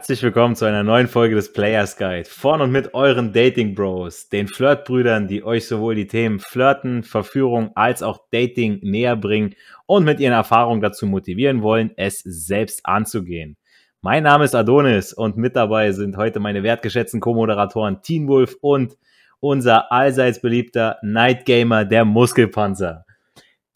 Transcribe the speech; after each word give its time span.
Herzlich 0.00 0.22
willkommen 0.22 0.56
zu 0.56 0.64
einer 0.64 0.82
neuen 0.82 1.08
Folge 1.08 1.34
des 1.34 1.52
Players 1.52 1.98
Guide. 1.98 2.24
Von 2.24 2.62
und 2.62 2.72
mit 2.72 2.94
euren 2.94 3.34
Dating 3.34 3.74
Bros, 3.74 4.30
den 4.30 4.48
Flirtbrüdern, 4.48 5.28
die 5.28 5.44
euch 5.44 5.68
sowohl 5.68 5.94
die 5.94 6.06
Themen 6.06 6.40
Flirten, 6.40 7.02
Verführung 7.02 7.72
als 7.74 8.02
auch 8.02 8.18
Dating 8.32 8.78
näher 8.80 9.14
bringen 9.14 9.54
und 9.84 10.04
mit 10.04 10.18
ihren 10.18 10.32
Erfahrungen 10.32 10.80
dazu 10.80 11.04
motivieren 11.04 11.60
wollen, 11.60 11.90
es 11.98 12.20
selbst 12.20 12.86
anzugehen. 12.86 13.58
Mein 14.00 14.22
Name 14.22 14.46
ist 14.46 14.54
Adonis 14.54 15.12
und 15.12 15.36
mit 15.36 15.54
dabei 15.54 15.92
sind 15.92 16.16
heute 16.16 16.40
meine 16.40 16.62
wertgeschätzten 16.62 17.20
Co-Moderatoren 17.20 18.00
Teen 18.00 18.26
Wolf 18.26 18.56
und 18.62 18.96
unser 19.38 19.92
allseits 19.92 20.40
beliebter 20.40 20.96
Night 21.02 21.44
Gamer, 21.44 21.84
der 21.84 22.06
Muskelpanzer. 22.06 23.04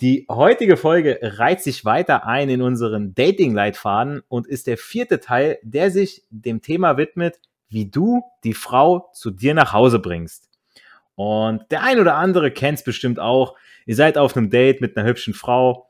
Die 0.04 0.26
heutige 0.30 0.76
Folge 0.76 1.18
reiht 1.22 1.62
sich 1.62 1.86
weiter 1.86 2.26
ein 2.26 2.50
in 2.50 2.60
unseren 2.60 3.14
Dating-Leitfaden 3.14 4.20
und 4.28 4.46
ist 4.46 4.66
der 4.66 4.76
vierte 4.76 5.18
Teil, 5.18 5.58
der 5.62 5.90
sich 5.90 6.24
dem 6.28 6.60
Thema 6.60 6.98
widmet, 6.98 7.40
wie 7.70 7.90
du 7.90 8.22
die 8.44 8.52
Frau 8.52 9.08
zu 9.14 9.30
dir 9.30 9.54
nach 9.54 9.72
Hause 9.72 10.00
bringst. 10.00 10.50
Und 11.14 11.62
der 11.70 11.84
ein 11.84 12.00
oder 12.00 12.16
andere 12.16 12.50
kennt 12.50 12.80
es 12.80 12.84
bestimmt 12.84 13.18
auch. 13.18 13.56
Ihr 13.86 13.96
seid 13.96 14.18
auf 14.18 14.36
einem 14.36 14.50
Date 14.50 14.82
mit 14.82 14.94
einer 14.94 15.08
hübschen 15.08 15.32
Frau, 15.32 15.88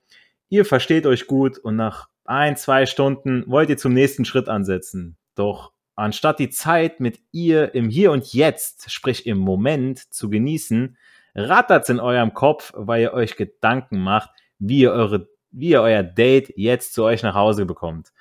ihr 0.49 0.65
versteht 0.65 1.07
euch 1.07 1.27
gut 1.27 1.59
und 1.59 1.75
nach 1.75 2.09
ein, 2.25 2.57
zwei 2.57 2.87
Stunden 2.87 3.43
wollt 3.49 3.69
ihr 3.69 3.79
zum 3.79 3.95
nächsten 3.95 4.25
Schritt 4.25 4.49
ansetzen. 4.49 5.17
Doch 5.35 5.73
anstatt 5.97 6.39
die 6.39 6.51
Zeit 6.51 7.01
mit 7.01 7.19
ihr 7.33 7.75
im 7.75 7.89
Hier 7.89 8.13
und 8.13 8.33
Jetzt, 8.33 8.93
sprich 8.93 9.27
im 9.27 9.39
Moment, 9.39 9.99
zu 10.15 10.31
genießen, 10.31 10.97
rattert's 11.35 11.89
in 11.89 12.01
eurem 12.01 12.35
Kopf, 12.35 12.73
weil 12.75 13.03
ihr 13.03 13.13
euch 13.13 13.37
Gedanken 13.37 13.99
macht, 13.99 14.31
wie 14.59 14.81
ihr 14.81 14.93
eure, 14.93 15.29
wie 15.51 15.71
ihr 15.71 15.83
euer 15.83 16.03
Date 16.03 16.53
jetzt 16.57 16.95
zu 16.95 17.05
euch 17.05 17.23
nach 17.23 17.35
Hause 17.35 17.67
bekommt. 17.67 18.13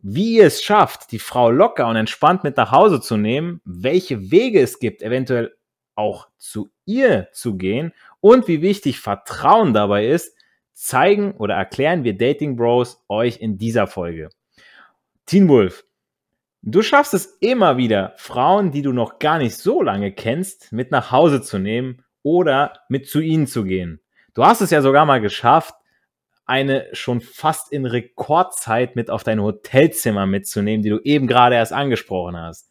Wie 0.00 0.36
ihr 0.36 0.46
es 0.46 0.62
schafft, 0.62 1.12
die 1.12 1.18
Frau 1.18 1.50
locker 1.50 1.86
und 1.86 1.96
entspannt 1.96 2.42
mit 2.42 2.56
nach 2.56 2.72
Hause 2.72 3.00
zu 3.00 3.16
nehmen, 3.16 3.60
welche 3.64 4.30
Wege 4.30 4.60
es 4.60 4.80
gibt, 4.80 5.02
eventuell 5.02 5.54
auch 5.94 6.28
zu 6.38 6.70
ihr 6.86 7.28
zu 7.32 7.56
gehen 7.56 7.92
und 8.20 8.48
wie 8.48 8.62
wichtig 8.62 8.98
Vertrauen 8.98 9.74
dabei 9.74 10.06
ist, 10.06 10.36
zeigen 10.72 11.32
oder 11.32 11.54
erklären 11.54 12.02
wir 12.02 12.16
Dating 12.16 12.56
Bros 12.56 13.04
euch 13.08 13.40
in 13.40 13.58
dieser 13.58 13.86
Folge. 13.86 14.30
Teen 15.26 15.48
Wolf, 15.48 15.84
du 16.62 16.82
schaffst 16.82 17.14
es 17.14 17.36
immer 17.40 17.76
wieder, 17.76 18.14
Frauen, 18.16 18.72
die 18.72 18.82
du 18.82 18.92
noch 18.92 19.20
gar 19.20 19.38
nicht 19.38 19.56
so 19.56 19.82
lange 19.82 20.12
kennst, 20.12 20.72
mit 20.72 20.90
nach 20.90 21.12
Hause 21.12 21.42
zu 21.42 21.58
nehmen 21.58 22.02
oder 22.22 22.80
mit 22.88 23.08
zu 23.08 23.20
ihnen 23.20 23.46
zu 23.46 23.64
gehen. 23.64 24.00
Du 24.34 24.44
hast 24.44 24.60
es 24.60 24.70
ja 24.70 24.82
sogar 24.82 25.04
mal 25.04 25.20
geschafft, 25.20 25.74
eine 26.44 26.88
schon 26.92 27.20
fast 27.20 27.72
in 27.72 27.86
Rekordzeit 27.86 28.96
mit 28.96 29.10
auf 29.10 29.22
dein 29.22 29.40
Hotelzimmer 29.40 30.26
mitzunehmen, 30.26 30.82
die 30.82 30.90
du 30.90 31.00
eben 31.02 31.26
gerade 31.26 31.54
erst 31.54 31.72
angesprochen 31.72 32.36
hast. 32.36 32.70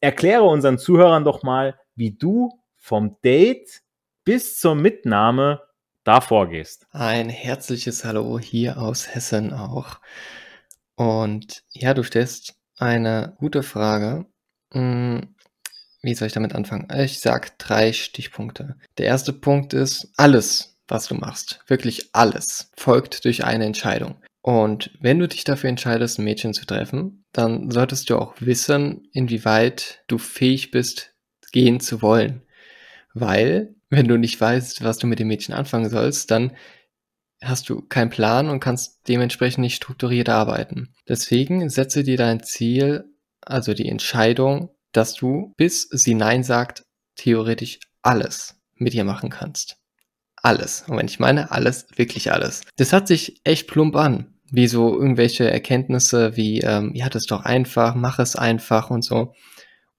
Erkläre 0.00 0.44
unseren 0.44 0.78
Zuhörern 0.78 1.24
doch 1.24 1.42
mal, 1.42 1.78
wie 1.94 2.12
du 2.12 2.60
vom 2.76 3.16
Date 3.22 3.82
bis 4.24 4.58
zur 4.58 4.74
Mitnahme 4.74 5.62
da 6.04 6.20
vorgehst. 6.20 6.86
Ein 6.92 7.28
herzliches 7.28 8.04
Hallo 8.04 8.38
hier 8.38 8.78
aus 8.78 9.14
Hessen 9.14 9.52
auch. 9.52 10.00
Und 10.94 11.64
ja, 11.70 11.94
du 11.94 12.02
stellst 12.02 12.54
eine 12.78 13.34
gute 13.38 13.62
Frage. 13.62 14.26
Wie 16.02 16.14
soll 16.14 16.28
ich 16.28 16.32
damit 16.32 16.54
anfangen? 16.54 16.88
Ich 16.98 17.20
sag 17.20 17.58
drei 17.58 17.92
Stichpunkte. 17.92 18.76
Der 18.98 19.06
erste 19.06 19.32
Punkt 19.32 19.74
ist, 19.74 20.12
alles, 20.16 20.78
was 20.88 21.06
du 21.06 21.14
machst, 21.14 21.60
wirklich 21.66 22.10
alles, 22.14 22.70
folgt 22.76 23.24
durch 23.24 23.44
eine 23.44 23.66
Entscheidung. 23.66 24.16
Und 24.42 24.90
wenn 25.00 25.18
du 25.18 25.28
dich 25.28 25.44
dafür 25.44 25.68
entscheidest, 25.68 26.18
ein 26.18 26.24
Mädchen 26.24 26.54
zu 26.54 26.64
treffen, 26.64 27.24
dann 27.32 27.70
solltest 27.70 28.08
du 28.08 28.16
auch 28.16 28.34
wissen, 28.40 29.08
inwieweit 29.12 30.02
du 30.08 30.16
fähig 30.16 30.70
bist, 30.70 31.14
gehen 31.52 31.80
zu 31.80 32.00
wollen. 32.00 32.42
Weil, 33.12 33.74
wenn 33.90 34.08
du 34.08 34.16
nicht 34.16 34.40
weißt, 34.40 34.82
was 34.82 34.98
du 34.98 35.06
mit 35.06 35.18
dem 35.18 35.28
Mädchen 35.28 35.54
anfangen 35.54 35.90
sollst, 35.90 36.30
dann 36.30 36.52
hast 37.42 37.68
du 37.68 37.82
keinen 37.82 38.10
Plan 38.10 38.48
und 38.48 38.60
kannst 38.60 39.06
dementsprechend 39.08 39.62
nicht 39.62 39.76
strukturiert 39.76 40.28
arbeiten. 40.28 40.94
Deswegen 41.08 41.68
setze 41.68 42.02
dir 42.02 42.16
dein 42.16 42.42
Ziel, 42.42 43.04
also 43.40 43.74
die 43.74 43.88
Entscheidung, 43.88 44.70
dass 44.92 45.14
du, 45.14 45.54
bis 45.56 45.88
sie 45.90 46.14
Nein 46.14 46.42
sagt, 46.42 46.84
theoretisch 47.16 47.80
alles 48.02 48.56
mit 48.74 48.94
ihr 48.94 49.04
machen 49.04 49.30
kannst. 49.30 49.76
Alles. 50.36 50.84
Und 50.88 50.96
wenn 50.96 51.06
ich 51.06 51.20
meine 51.20 51.50
alles, 51.50 51.86
wirklich 51.96 52.32
alles. 52.32 52.62
Das 52.76 52.92
hat 52.92 53.06
sich 53.06 53.40
echt 53.44 53.68
plump 53.68 53.94
an. 53.96 54.34
Wie 54.50 54.66
so 54.66 54.98
irgendwelche 54.98 55.48
Erkenntnisse 55.48 56.36
wie, 56.36 56.60
ähm, 56.60 56.92
ja, 56.94 57.08
das 57.08 57.22
ist 57.22 57.30
doch 57.30 57.44
einfach, 57.44 57.94
mach 57.94 58.18
es 58.18 58.36
einfach 58.36 58.90
und 58.90 59.02
so. 59.02 59.34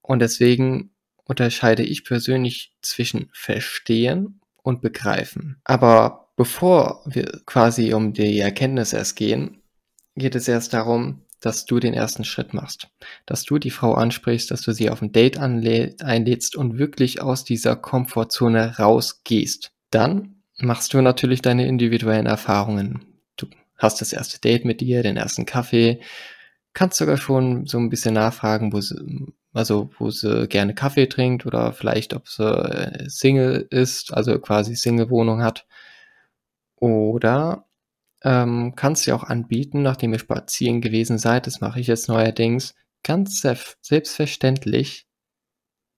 Und 0.01 0.19
deswegen 0.19 0.91
unterscheide 1.23 1.83
ich 1.83 2.03
persönlich 2.03 2.75
zwischen 2.81 3.29
verstehen 3.33 4.41
und 4.63 4.81
begreifen. 4.81 5.61
Aber 5.63 6.31
bevor 6.35 7.03
wir 7.05 7.41
quasi 7.45 7.93
um 7.93 8.13
die 8.13 8.39
Erkenntnis 8.39 8.93
erst 8.93 9.15
gehen, 9.15 9.61
geht 10.15 10.35
es 10.35 10.47
erst 10.47 10.73
darum, 10.73 11.21
dass 11.41 11.65
du 11.65 11.79
den 11.79 11.93
ersten 11.93 12.23
Schritt 12.23 12.53
machst, 12.53 12.87
dass 13.25 13.43
du 13.43 13.57
die 13.57 13.71
Frau 13.71 13.93
ansprichst, 13.93 14.51
dass 14.51 14.61
du 14.61 14.71
sie 14.71 14.89
auf 14.89 15.01
ein 15.01 15.11
Date 15.11 15.37
einlädst 15.37 16.55
und 16.55 16.77
wirklich 16.77 17.21
aus 17.21 17.43
dieser 17.43 17.75
Komfortzone 17.75 18.77
rausgehst. 18.77 19.71
Dann 19.89 20.43
machst 20.57 20.93
du 20.93 21.01
natürlich 21.01 21.41
deine 21.41 21.67
individuellen 21.67 22.27
Erfahrungen. 22.27 23.05
Du 23.35 23.47
hast 23.77 24.01
das 24.01 24.13
erste 24.13 24.39
Date 24.39 24.65
mit 24.65 24.81
dir, 24.81 25.01
den 25.03 25.17
ersten 25.17 25.45
Kaffee, 25.45 25.99
kannst 26.73 26.97
sogar 26.97 27.17
schon 27.17 27.65
so 27.65 27.77
ein 27.77 27.89
bisschen 27.89 28.13
nachfragen, 28.13 28.71
wo 28.71 28.79
sie, 28.79 28.95
also 29.51 29.89
wo 29.97 30.09
sie 30.11 30.47
gerne 30.47 30.75
Kaffee 30.75 31.07
trinkt 31.07 31.45
oder 31.45 31.73
vielleicht 31.73 32.13
ob 32.13 32.27
sie 32.27 32.43
äh, 32.43 33.09
Single 33.09 33.67
ist, 33.69 34.13
also 34.13 34.37
quasi 34.39 34.75
Single-Wohnung 34.75 35.43
hat. 35.43 35.65
Oder 36.75 37.65
ähm, 38.23 38.73
kannst 38.75 39.07
du 39.07 39.15
auch 39.15 39.23
anbieten, 39.23 39.81
nachdem 39.81 40.13
ihr 40.13 40.19
spazieren 40.19 40.81
gewesen 40.81 41.17
seid, 41.17 41.47
das 41.47 41.61
mache 41.61 41.79
ich 41.79 41.87
jetzt 41.87 42.07
neuerdings, 42.07 42.75
ganz 43.03 43.41
selbstverständlich 43.81 45.07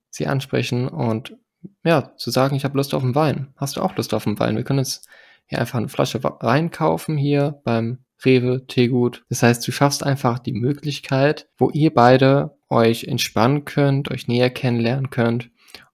sie 0.10 0.28
ansprechen 0.28 0.88
und 0.88 1.36
ja, 1.84 2.14
zu 2.18 2.30
sagen, 2.30 2.56
ich 2.56 2.66
habe 2.66 2.78
Lust 2.78 2.94
auf 2.94 3.04
einen 3.04 3.16
Wein. 3.16 3.54
Hast 3.56 3.78
du 3.78 3.82
auch 3.82 3.96
Lust 3.96 4.14
auf 4.14 4.28
einen 4.28 4.40
Wein? 4.40 4.56
Wir 4.56 4.64
können 4.64 4.80
jetzt 4.80 5.08
hier 5.46 5.60
einfach 5.60 5.80
eine 5.80 5.90
Flasche 5.90 6.24
Wein 6.24 6.72
kaufen 6.72 7.18
hier 7.18 7.62
beim 7.64 8.00
Rewe, 8.24 8.66
Teegut. 8.68 9.24
Das 9.30 9.44
heißt, 9.44 9.68
du 9.68 9.72
schaffst 9.72 10.04
einfach 10.04 10.40
die 10.40 10.54
Möglichkeit, 10.54 11.50
wo 11.58 11.70
ihr 11.72 11.94
beide 11.94 12.58
euch 12.70 13.06
entspannen 13.06 13.66
könnt, 13.66 14.12
euch 14.12 14.28
näher 14.28 14.50
kennenlernen 14.50 15.10
könnt 15.10 15.50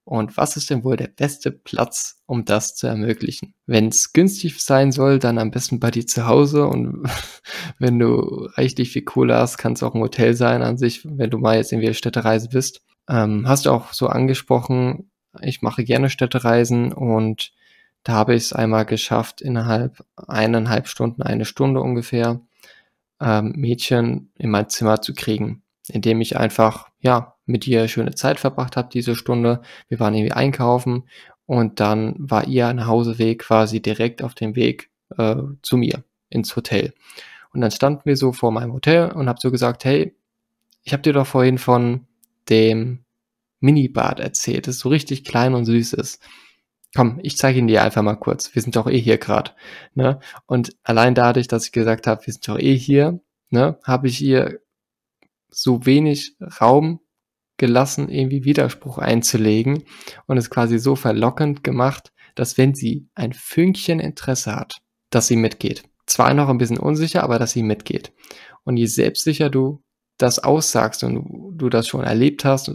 und 0.10 0.38
was 0.38 0.58
ist 0.58 0.72
denn 0.72 0.84
wohl 0.84 0.98
der 0.98 1.08
beste 1.08 1.52
Platz, 1.52 2.24
um 2.26 2.44
das 2.44 2.76
zu 2.76 2.88
ermöglichen? 2.88 3.54
Wenn 3.68 3.90
es 3.90 4.12
günstig 4.12 4.60
sein 4.60 4.92
soll, 4.92 5.20
dann 5.20 5.38
am 5.38 5.52
besten 5.52 5.80
bei 5.80 5.92
dir 5.92 6.08
zu 6.08 6.26
Hause. 6.26 6.66
Und 6.66 7.04
wenn 7.78 8.00
du 8.00 8.50
reichlich 8.56 8.92
viel 8.92 9.04
Kohle 9.04 9.36
hast, 9.36 9.60
kann 9.60 9.74
es 9.74 9.84
auch 9.84 9.94
ein 9.94 10.02
Hotel 10.02 10.34
sein 10.34 10.64
an 10.64 10.80
sich, 10.80 11.06
wenn 11.06 11.30
du 11.30 11.38
mal 11.38 11.58
jetzt 11.58 11.72
irgendwie 11.72 11.94
Städtereise 11.94 12.50
bist. 12.50 12.82
Ähm, 13.08 13.48
hast 13.48 13.68
du 13.68 13.70
auch 13.70 13.94
so 13.94 14.08
angesprochen, 14.08 15.12
ich 15.44 15.62
mache 15.62 15.84
gerne 15.84 16.10
Städtereisen 16.10 16.92
und 16.92 17.52
da 18.02 18.14
habe 18.14 18.34
ich 18.34 18.46
es 18.46 18.54
einmal 18.54 18.86
geschafft, 18.86 19.42
innerhalb 19.42 20.04
eineinhalb 20.16 20.88
Stunden, 20.88 21.22
eine 21.22 21.46
Stunde 21.46 21.82
ungefähr, 21.82 22.42
ähm, 23.22 23.54
Mädchen 23.56 24.32
in 24.40 24.50
mein 24.50 24.70
Zimmer 24.70 25.04
zu 25.04 25.14
kriegen, 25.14 25.62
indem 25.88 26.20
ich 26.20 26.36
einfach, 26.36 26.90
ja, 27.00 27.36
mit 27.50 27.68
ihr 27.68 27.88
schöne 27.88 28.14
Zeit 28.16 28.40
verbracht 28.40 28.78
habe, 28.78 28.90
diese 28.94 29.16
Stunde. 29.16 29.62
Wir 29.88 30.00
waren 30.00 30.14
irgendwie 30.14 30.34
einkaufen 30.34 31.10
und 31.46 31.80
dann 31.80 32.16
war 32.18 32.48
ihr 32.48 32.72
Nachhauseweg 32.74 33.40
quasi 33.40 33.82
direkt 33.82 34.24
auf 34.24 34.36
dem 34.36 34.56
Weg 34.56 34.90
äh, 35.18 35.36
zu 35.62 35.78
mir 35.78 36.04
ins 36.30 36.56
Hotel. 36.56 36.94
Und 37.52 37.62
dann 37.62 37.72
standen 37.72 38.02
wir 38.06 38.16
so 38.16 38.32
vor 38.32 38.52
meinem 38.52 38.74
Hotel 38.74 39.12
und 39.12 39.28
habe 39.28 39.40
so 39.42 39.50
gesagt, 39.50 39.84
hey, 39.84 40.16
ich 40.84 40.94
habe 40.94 41.02
dir 41.02 41.14
doch 41.14 41.26
vorhin 41.26 41.58
von 41.58 42.06
dem 42.50 43.04
Minibad 43.60 44.20
erzählt, 44.20 44.68
das 44.68 44.80
so 44.80 44.90
richtig 44.90 45.26
klein 45.26 45.56
und 45.56 45.66
süß 45.66 45.94
ist. 45.94 46.22
Komm, 46.96 47.20
ich 47.22 47.38
zeige 47.38 47.60
ihn 47.60 47.68
dir 47.68 47.84
einfach 47.84 48.02
mal 48.02 48.16
kurz. 48.16 48.54
Wir 48.56 48.62
sind 48.62 48.76
doch 48.76 48.88
eh 48.88 49.00
hier 49.00 49.18
gerade. 49.18 49.52
Ne? 49.96 50.20
Und 50.46 50.76
allein 50.84 51.16
dadurch, 51.16 51.48
dass 51.48 51.66
ich 51.66 51.72
gesagt 51.72 52.08
habe, 52.08 52.26
wir 52.26 52.34
sind 52.34 52.48
doch 52.48 52.60
eh 52.60 52.76
hier, 52.78 53.20
ne, 53.50 53.78
habe 53.84 54.08
ich 54.08 54.22
ihr 54.22 54.60
so 55.50 55.86
wenig 55.86 56.36
Raum 56.62 57.00
gelassen, 57.60 58.10
irgendwie 58.10 58.44
Widerspruch 58.44 58.98
einzulegen 58.98 59.84
und 60.26 60.38
es 60.38 60.50
quasi 60.50 60.80
so 60.80 60.96
verlockend 60.96 61.64
gemacht, 61.64 62.12
dass 62.34 62.58
wenn 62.58 62.74
sie 62.74 63.08
ein 63.14 63.34
Fünkchen 63.34 64.00
Interesse 64.00 64.56
hat, 64.56 64.80
dass 65.12 65.28
sie 65.28 65.36
mitgeht. 65.36 65.84
Zwar 66.08 66.34
noch 66.34 66.50
ein 66.50 66.58
bisschen 66.58 66.80
unsicher, 66.80 67.24
aber 67.24 67.38
dass 67.38 67.52
sie 67.52 67.64
mitgeht. 67.64 68.12
Und 68.64 68.78
je 68.78 68.88
selbstsicher 68.88 69.50
du 69.50 69.84
das 70.18 70.40
aussagst 70.40 71.04
und 71.04 71.58
du 71.58 71.70
das 71.70 71.88
schon 71.88 72.04
erlebt 72.04 72.46
hast, 72.46 72.72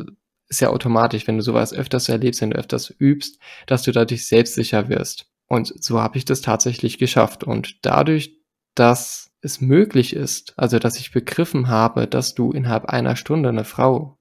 ist 0.48 0.60
ja 0.60 0.70
automatisch, 0.70 1.26
wenn 1.26 1.36
du 1.36 1.42
sowas 1.42 1.72
öfters 1.72 2.08
erlebst, 2.08 2.40
wenn 2.40 2.50
du 2.50 2.58
öfters 2.58 2.90
übst, 2.98 3.38
dass 3.66 3.82
du 3.82 3.92
dadurch 3.92 4.26
selbstsicher 4.26 4.88
wirst. 4.88 5.26
Und 5.46 5.72
so 5.82 6.00
habe 6.00 6.18
ich 6.18 6.24
das 6.24 6.40
tatsächlich 6.40 6.98
geschafft. 6.98 7.44
Und 7.44 7.84
dadurch, 7.84 8.40
dass 8.74 9.30
es 9.40 9.60
möglich 9.60 10.14
ist, 10.14 10.54
also 10.56 10.78
dass 10.78 10.98
ich 10.98 11.12
begriffen 11.12 11.68
habe, 11.68 12.06
dass 12.06 12.34
du 12.34 12.52
innerhalb 12.52 12.86
einer 12.86 13.16
Stunde 13.16 13.48
eine 13.50 13.64
Frau 13.64 14.18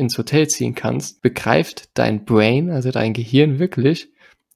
ins 0.00 0.18
Hotel 0.18 0.48
ziehen 0.48 0.74
kannst, 0.74 1.22
begreift 1.22 1.90
dein 1.94 2.24
Brain, 2.24 2.70
also 2.70 2.90
dein 2.90 3.12
Gehirn 3.12 3.58
wirklich, 3.58 4.10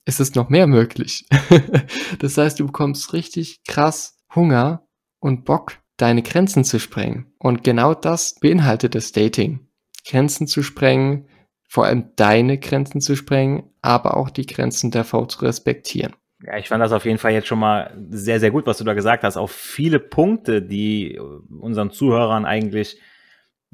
ist 0.06 0.20
es 0.20 0.34
noch 0.34 0.48
mehr 0.48 0.66
möglich. 0.66 1.26
das 2.18 2.36
heißt, 2.36 2.58
du 2.58 2.66
bekommst 2.66 3.12
richtig 3.12 3.62
krass 3.64 4.18
Hunger 4.34 4.86
und 5.20 5.44
Bock, 5.44 5.78
deine 5.96 6.22
Grenzen 6.22 6.64
zu 6.64 6.80
sprengen. 6.80 7.32
Und 7.38 7.62
genau 7.62 7.94
das 7.94 8.34
beinhaltet 8.40 8.94
das 8.94 9.12
Dating. 9.12 9.68
Grenzen 10.06 10.46
zu 10.46 10.62
sprengen, 10.62 11.28
vor 11.68 11.86
allem 11.86 12.10
deine 12.16 12.58
Grenzen 12.58 13.00
zu 13.00 13.16
sprengen, 13.16 13.70
aber 13.82 14.16
auch 14.16 14.30
die 14.30 14.46
Grenzen 14.46 14.90
der 14.90 15.04
Frau 15.04 15.26
zu 15.26 15.40
respektieren. 15.40 16.14
Ja, 16.42 16.58
ich 16.58 16.68
fand 16.68 16.82
das 16.82 16.92
auf 16.92 17.06
jeden 17.06 17.18
Fall 17.18 17.32
jetzt 17.32 17.48
schon 17.48 17.58
mal 17.58 17.96
sehr, 18.10 18.38
sehr 18.38 18.50
gut, 18.50 18.66
was 18.66 18.78
du 18.78 18.84
da 18.84 18.92
gesagt 18.92 19.24
hast. 19.24 19.36
Auf 19.36 19.50
viele 19.50 19.98
Punkte, 19.98 20.60
die 20.60 21.18
unseren 21.18 21.90
Zuhörern 21.90 22.44
eigentlich 22.44 22.98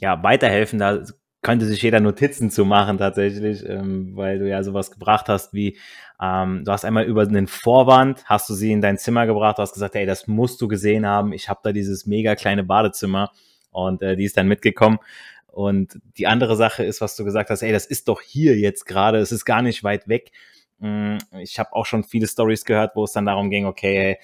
ja 0.01 0.23
weiterhelfen. 0.23 0.79
Da 0.79 1.03
könnte 1.43 1.65
sich 1.67 1.81
jeder 1.83 2.01
Notizen 2.01 2.51
zu 2.51 2.65
machen 2.65 2.99
tatsächlich, 2.99 3.67
ähm, 3.67 4.15
weil 4.15 4.39
du 4.39 4.49
ja 4.49 4.63
sowas 4.63 4.91
gebracht 4.91 5.29
hast 5.29 5.55
wie, 5.55 5.79
ähm, 6.21 6.65
du 6.65 6.73
hast 6.73 6.85
einmal 6.85 7.05
über 7.05 7.25
den 7.25 7.47
Vorwand, 7.47 8.25
hast 8.27 8.49
du 8.51 8.55
sie 8.55 8.73
in 8.73 8.81
dein 8.81 8.99
Zimmer 8.99 9.27
gebracht, 9.27 9.59
du 9.59 9.63
hast 9.63 9.73
gesagt, 9.73 9.95
hey, 9.95 10.07
das 10.07 10.27
musst 10.27 10.61
du 10.61 10.69
gesehen 10.69 11.07
haben, 11.07 11.33
ich 11.33 11.49
habe 11.49 11.61
da 11.63 11.73
dieses 11.73 12.07
mega 12.07 12.35
kleine 12.35 12.65
Badezimmer 12.65 13.31
und 13.71 14.03
äh, 14.03 14.17
die 14.17 14.25
ist 14.25 14.37
dann 14.37 14.49
mitgekommen. 14.49 14.99
Und 15.47 15.99
die 16.17 16.27
andere 16.27 16.57
Sache 16.57 16.85
ist, 16.85 17.01
was 17.01 17.17
du 17.17 17.25
gesagt 17.25 17.51
hast, 17.51 17.63
ey, 17.63 17.73
das 17.73 17.87
ist 17.87 18.09
doch 18.09 18.21
hier 18.21 18.57
jetzt 18.57 18.85
gerade, 18.85 19.19
es 19.19 19.33
ist 19.33 19.45
gar 19.45 19.63
nicht 19.63 19.83
weit 19.83 20.09
weg. 20.09 20.31
Mm, 20.79 21.17
ich 21.41 21.59
habe 21.59 21.73
auch 21.73 21.87
schon 21.87 22.05
viele 22.05 22.29
Stories 22.29 22.65
gehört, 22.65 22.95
wo 22.95 23.05
es 23.05 23.13
dann 23.13 23.27
darum 23.27 23.51
ging, 23.51 23.67
okay, 23.67 23.97
hey, 23.97 24.19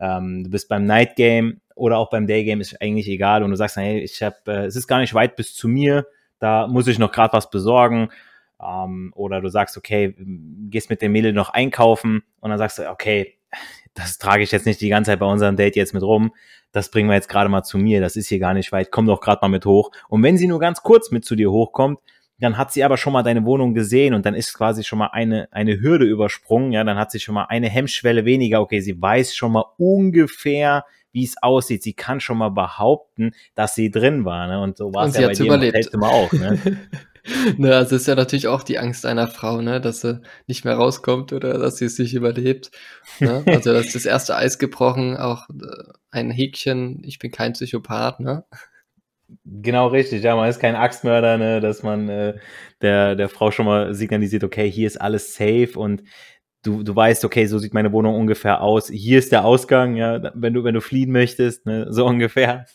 ähm, 0.00 0.44
du 0.44 0.50
bist 0.50 0.68
beim 0.68 0.84
Night 0.84 1.14
Game 1.16 1.60
oder 1.76 1.98
auch 1.98 2.10
beim 2.10 2.26
Day 2.26 2.44
Game, 2.44 2.60
ist 2.60 2.80
eigentlich 2.80 3.08
egal. 3.08 3.42
Und 3.42 3.50
du 3.50 3.56
sagst, 3.56 3.76
hey, 3.76 4.00
ich 4.00 4.22
habe, 4.22 4.36
äh, 4.48 4.64
es 4.64 4.74
ist 4.74 4.88
gar 4.88 4.98
nicht 4.98 5.14
weit 5.14 5.36
bis 5.36 5.54
zu 5.54 5.68
mir, 5.68 6.06
da 6.42 6.66
muss 6.66 6.88
ich 6.88 6.98
noch 6.98 7.12
gerade 7.12 7.32
was 7.32 7.50
besorgen. 7.50 8.08
Ähm, 8.60 9.12
oder 9.14 9.40
du 9.40 9.48
sagst, 9.48 9.76
okay, 9.76 10.14
gehst 10.70 10.90
mit 10.90 11.00
dem 11.00 11.12
Mädel 11.12 11.32
noch 11.32 11.50
einkaufen 11.50 12.24
und 12.40 12.50
dann 12.50 12.58
sagst 12.58 12.78
du, 12.78 12.90
okay, 12.90 13.38
das 13.94 14.18
trage 14.18 14.42
ich 14.42 14.50
jetzt 14.50 14.66
nicht 14.66 14.80
die 14.80 14.88
ganze 14.88 15.12
Zeit 15.12 15.20
bei 15.20 15.26
unserem 15.26 15.56
Date 15.56 15.76
jetzt 15.76 15.94
mit 15.94 16.02
rum. 16.02 16.34
Das 16.72 16.90
bringen 16.90 17.08
wir 17.08 17.14
jetzt 17.14 17.28
gerade 17.28 17.48
mal 17.48 17.62
zu 17.62 17.78
mir. 17.78 18.00
Das 18.00 18.16
ist 18.16 18.28
hier 18.28 18.40
gar 18.40 18.54
nicht 18.54 18.72
weit. 18.72 18.90
Komm 18.90 19.06
doch 19.06 19.20
gerade 19.20 19.38
mal 19.42 19.48
mit 19.48 19.66
hoch. 19.66 19.92
Und 20.08 20.22
wenn 20.22 20.36
sie 20.36 20.48
nur 20.48 20.58
ganz 20.58 20.82
kurz 20.82 21.12
mit 21.12 21.24
zu 21.24 21.36
dir 21.36 21.52
hochkommt, 21.52 22.00
dann 22.40 22.58
hat 22.58 22.72
sie 22.72 22.82
aber 22.82 22.96
schon 22.96 23.12
mal 23.12 23.22
deine 23.22 23.44
Wohnung 23.44 23.72
gesehen 23.72 24.14
und 24.14 24.26
dann 24.26 24.34
ist 24.34 24.52
quasi 24.52 24.82
schon 24.82 24.98
mal 24.98 25.10
eine, 25.12 25.48
eine 25.52 25.80
Hürde 25.80 26.06
übersprungen. 26.06 26.72
Ja, 26.72 26.82
dann 26.82 26.98
hat 26.98 27.12
sie 27.12 27.20
schon 27.20 27.36
mal 27.36 27.44
eine 27.44 27.68
Hemmschwelle 27.68 28.24
weniger. 28.24 28.62
Okay, 28.62 28.80
sie 28.80 29.00
weiß 29.00 29.36
schon 29.36 29.52
mal 29.52 29.64
ungefähr, 29.76 30.84
wie 31.12 31.24
es 31.24 31.34
aussieht. 31.42 31.82
Sie 31.82 31.92
kann 31.92 32.20
schon 32.20 32.38
mal 32.38 32.50
behaupten, 32.50 33.32
dass 33.54 33.74
sie 33.74 33.90
drin 33.90 34.24
war. 34.24 34.46
Ne? 34.46 34.60
Und 34.60 34.76
so 34.76 34.92
war 34.92 35.06
es 35.06 35.16
ja 35.16 35.28
bei 35.28 35.34
dir 35.34 35.46
überlebt. 35.46 35.90
im 35.92 36.02
auch. 36.02 36.32
Ne? 36.32 36.58
ne, 37.56 37.76
also 37.76 37.96
ist 37.96 38.06
ja 38.06 38.14
natürlich 38.14 38.48
auch 38.48 38.62
die 38.62 38.78
Angst 38.78 39.06
einer 39.06 39.28
Frau, 39.28 39.60
ne, 39.62 39.80
dass 39.80 40.00
sie 40.00 40.20
nicht 40.46 40.64
mehr 40.64 40.74
rauskommt 40.74 41.32
oder 41.32 41.58
dass 41.58 41.76
sie 41.76 41.84
es 41.84 41.98
nicht 41.98 42.14
überlebt. 42.14 42.70
Ne? 43.20 43.44
Also 43.46 43.72
das 43.72 43.86
ist 43.86 43.94
das 43.94 44.06
erste 44.06 44.36
Eis 44.36 44.58
gebrochen, 44.58 45.16
auch 45.16 45.48
äh, 45.50 45.92
ein 46.10 46.30
Häkchen, 46.30 47.02
ich 47.04 47.18
bin 47.18 47.30
kein 47.30 47.52
Psychopath, 47.52 48.20
ne? 48.20 48.44
Genau 49.46 49.86
richtig, 49.86 50.22
ja, 50.22 50.36
man 50.36 50.50
ist 50.50 50.60
kein 50.60 50.76
Axtmörder, 50.76 51.38
ne, 51.38 51.60
dass 51.60 51.82
man 51.82 52.08
äh, 52.08 52.34
der, 52.82 53.14
der 53.14 53.30
Frau 53.30 53.50
schon 53.50 53.64
mal 53.64 53.94
signalisiert, 53.94 54.44
okay, 54.44 54.70
hier 54.70 54.86
ist 54.86 55.00
alles 55.00 55.34
safe 55.34 55.72
und 55.76 56.02
du, 56.62 56.82
du 56.82 56.94
weißt, 56.94 57.24
okay, 57.24 57.46
so 57.46 57.58
sieht 57.58 57.74
meine 57.74 57.92
Wohnung 57.92 58.14
ungefähr 58.14 58.60
aus. 58.60 58.88
Hier 58.88 59.18
ist 59.18 59.32
der 59.32 59.44
Ausgang, 59.44 59.96
ja, 59.96 60.32
wenn 60.34 60.54
du, 60.54 60.64
wenn 60.64 60.74
du 60.74 60.80
fliehen 60.80 61.12
möchtest, 61.12 61.66
ne, 61.66 61.86
so 61.90 62.06
ungefähr. 62.06 62.66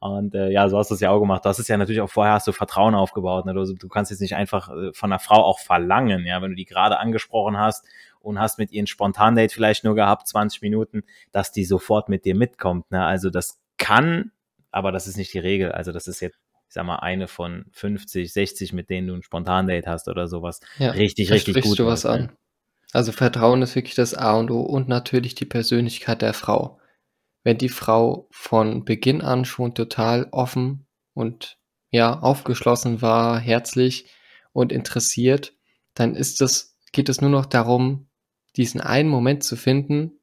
Und 0.00 0.34
äh, 0.34 0.50
ja, 0.50 0.68
so 0.68 0.78
hast 0.78 0.90
du 0.90 0.94
es 0.94 1.00
ja 1.00 1.10
auch 1.10 1.18
gemacht. 1.18 1.44
Du 1.44 1.48
hast 1.48 1.58
es 1.58 1.66
ja 1.66 1.76
natürlich 1.76 2.00
auch 2.00 2.10
vorher 2.10 2.34
hast 2.34 2.46
du 2.46 2.52
Vertrauen 2.52 2.94
aufgebaut. 2.94 3.46
Ne? 3.46 3.54
Du, 3.54 3.64
du 3.74 3.88
kannst 3.88 4.12
jetzt 4.12 4.20
nicht 4.20 4.36
einfach 4.36 4.68
äh, 4.68 4.92
von 4.92 5.10
einer 5.10 5.18
Frau 5.18 5.42
auch 5.42 5.58
verlangen, 5.58 6.24
ja, 6.24 6.40
wenn 6.40 6.50
du 6.50 6.56
die 6.56 6.66
gerade 6.66 6.98
angesprochen 6.98 7.58
hast 7.58 7.84
und 8.20 8.38
hast 8.38 8.58
mit 8.58 8.70
ihr 8.70 8.82
ein 8.82 8.86
Spontan-Date 8.86 9.52
vielleicht 9.52 9.82
nur 9.84 9.96
gehabt, 9.96 10.28
20 10.28 10.62
Minuten, 10.62 11.02
dass 11.32 11.50
die 11.50 11.64
sofort 11.64 12.08
mit 12.08 12.24
dir 12.24 12.36
mitkommt. 12.36 12.90
Ne? 12.92 13.04
Also 13.04 13.30
das 13.30 13.60
kann, 13.76 14.30
aber 14.70 14.92
das 14.92 15.08
ist 15.08 15.16
nicht 15.16 15.34
die 15.34 15.40
Regel. 15.40 15.72
Also 15.72 15.90
das 15.90 16.06
ist 16.06 16.20
jetzt 16.20 16.38
ich 16.68 16.74
sag 16.74 16.84
mal, 16.84 16.96
eine 16.96 17.28
von 17.28 17.64
50, 17.72 18.30
60, 18.30 18.74
mit 18.74 18.90
denen 18.90 19.08
du 19.08 19.14
ein 19.14 19.22
Spontan-Date 19.22 19.86
hast 19.86 20.06
oder 20.06 20.28
sowas. 20.28 20.60
Ja, 20.78 20.90
richtig, 20.90 21.32
richtig 21.32 21.64
gut. 21.64 21.78
du 21.78 21.86
was 21.86 22.04
an. 22.04 22.30
Also 22.92 23.12
Vertrauen 23.12 23.62
ist 23.62 23.74
wirklich 23.74 23.94
das 23.94 24.14
A 24.14 24.34
und 24.34 24.50
O 24.50 24.60
und 24.60 24.88
natürlich 24.88 25.34
die 25.34 25.44
Persönlichkeit 25.44 26.22
der 26.22 26.34
Frau. 26.34 26.80
Wenn 27.42 27.58
die 27.58 27.68
Frau 27.68 28.28
von 28.30 28.84
Beginn 28.84 29.20
an 29.20 29.44
schon 29.44 29.74
total 29.74 30.28
offen 30.32 30.86
und 31.14 31.58
ja, 31.90 32.18
aufgeschlossen 32.18 33.00
war, 33.00 33.38
herzlich 33.38 34.10
und 34.52 34.72
interessiert, 34.72 35.54
dann 35.94 36.14
ist 36.14 36.40
es, 36.40 36.76
geht 36.92 37.08
es 37.08 37.20
nur 37.20 37.30
noch 37.30 37.46
darum, 37.46 38.08
diesen 38.56 38.80
einen 38.80 39.08
Moment 39.08 39.44
zu 39.44 39.56
finden, 39.56 40.20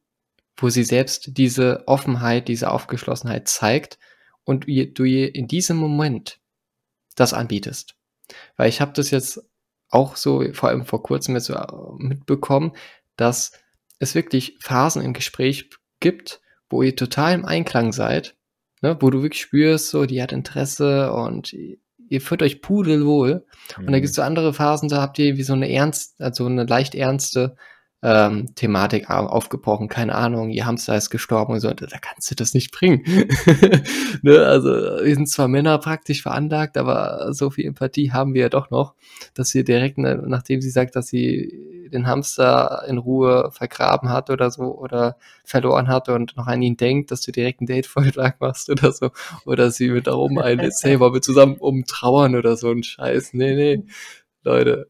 wo 0.58 0.70
sie 0.70 0.84
selbst 0.84 1.38
diese 1.38 1.88
Offenheit, 1.88 2.48
diese 2.48 2.72
Aufgeschlossenheit 2.72 3.48
zeigt 3.48 4.00
und 4.44 4.66
du 4.66 5.04
ihr 5.04 5.36
in 5.36 5.48
diesem 5.48 5.78
Moment 5.78 6.40
das 7.16 7.34
anbietest. 7.34 7.96
Weil 8.56 8.70
ich 8.70 8.82
habe 8.82 8.94
das 8.94 9.12
jetzt 9.12 9.42
auch 9.90 10.16
so, 10.16 10.44
vor 10.54 10.70
allem 10.70 10.86
vor 10.86 11.04
kurzem 11.04 11.36
jetzt 11.36 11.46
so 11.46 11.54
äh, 11.54 11.68
mitbekommen, 11.98 12.74
dass 13.18 13.52
es 14.00 14.16
wirklich 14.16 14.58
Phasen 14.60 15.02
im 15.02 15.14
Gespräch 15.14 15.70
gibt, 16.00 16.42
wo 16.70 16.82
ihr 16.82 16.96
total 16.96 17.34
im 17.34 17.46
Einklang 17.46 17.92
seid, 17.92 18.36
ne, 18.82 18.98
wo 19.00 19.10
du 19.10 19.22
wirklich 19.22 19.42
spürst, 19.42 19.90
so, 19.90 20.06
die 20.06 20.22
hat 20.22 20.32
Interesse 20.32 21.14
und 21.14 21.54
ihr 21.54 22.22
führt 22.22 22.44
euch 22.44 22.62
pudelwohl. 22.62 23.46
Mhm. 23.78 23.86
Und 23.86 23.92
dann 23.94 24.02
gibt 24.02 24.10
es 24.10 24.16
so 24.16 24.22
andere 24.22 24.54
Phasen, 24.54 24.90
da 24.90 25.02
habt 25.02 25.20
ihr 25.20 25.38
wie 25.38 25.44
so 25.44 25.54
eine 25.54 25.72
ernst, 25.72 26.22
also 26.22 26.46
eine 26.46 26.66
leicht 26.66 26.96
ernste 26.96 27.56
ähm, 28.04 28.54
Thematik 28.56 29.10
aufgebrochen, 29.10 29.88
keine 29.88 30.16
Ahnung, 30.16 30.52
ihr 30.52 30.66
Hamster 30.66 30.96
ist 30.96 31.10
gestorben 31.10 31.54
und 31.54 31.60
so, 31.60 31.74
da 31.74 31.98
kannst 31.98 32.30
du 32.30 32.36
das 32.36 32.54
nicht 32.54 32.72
bringen. 32.72 33.04
ne? 34.22 34.46
Also 34.46 34.70
wir 34.70 35.16
sind 35.16 35.28
zwar 35.28 35.48
Männer 35.48 35.78
praktisch 35.80 36.22
veranlagt, 36.22 36.78
aber 36.78 37.34
so 37.34 37.50
viel 37.50 37.66
Empathie 37.66 38.12
haben 38.12 38.34
wir 38.34 38.42
ja 38.42 38.50
doch 38.50 38.70
noch, 38.70 38.94
dass 39.34 39.50
sie 39.50 39.64
direkt, 39.64 39.98
ne, 39.98 40.22
nachdem 40.28 40.62
sie 40.62 40.70
sagt, 40.70 40.96
dass 40.96 41.08
sie 41.08 41.90
den 41.92 42.08
Hamster 42.08 42.84
in 42.88 42.98
Ruhe 42.98 43.50
vergraben 43.52 44.10
hat 44.10 44.30
oder 44.30 44.52
so 44.52 44.78
oder 44.78 45.18
verloren 45.44 45.88
hat 45.88 46.10
und 46.10 46.36
noch 46.38 46.48
an 46.48 46.62
ihn 46.62 46.78
denkt, 46.78 47.12
dass 47.12 47.22
du 47.22 47.32
direkt 47.32 47.62
einen 47.62 47.68
Date-Vorschlag 47.68 48.40
machst 48.40 48.70
oder 48.70 48.92
so 48.92 49.10
oder 49.46 49.72
sie 49.72 49.90
mit 49.90 50.08
da 50.08 50.14
oben 50.14 50.40
einlädst, 50.40 50.84
hey, 50.84 51.00
wollen 51.00 51.14
wir 51.14 51.22
zusammen 51.22 51.56
umtrauern 51.58 52.36
oder 52.36 52.58
so 52.58 52.70
ein 52.70 52.84
Scheiß. 52.84 53.34
Nee, 53.34 53.56
nee. 53.56 53.84
Leute. 54.46 54.88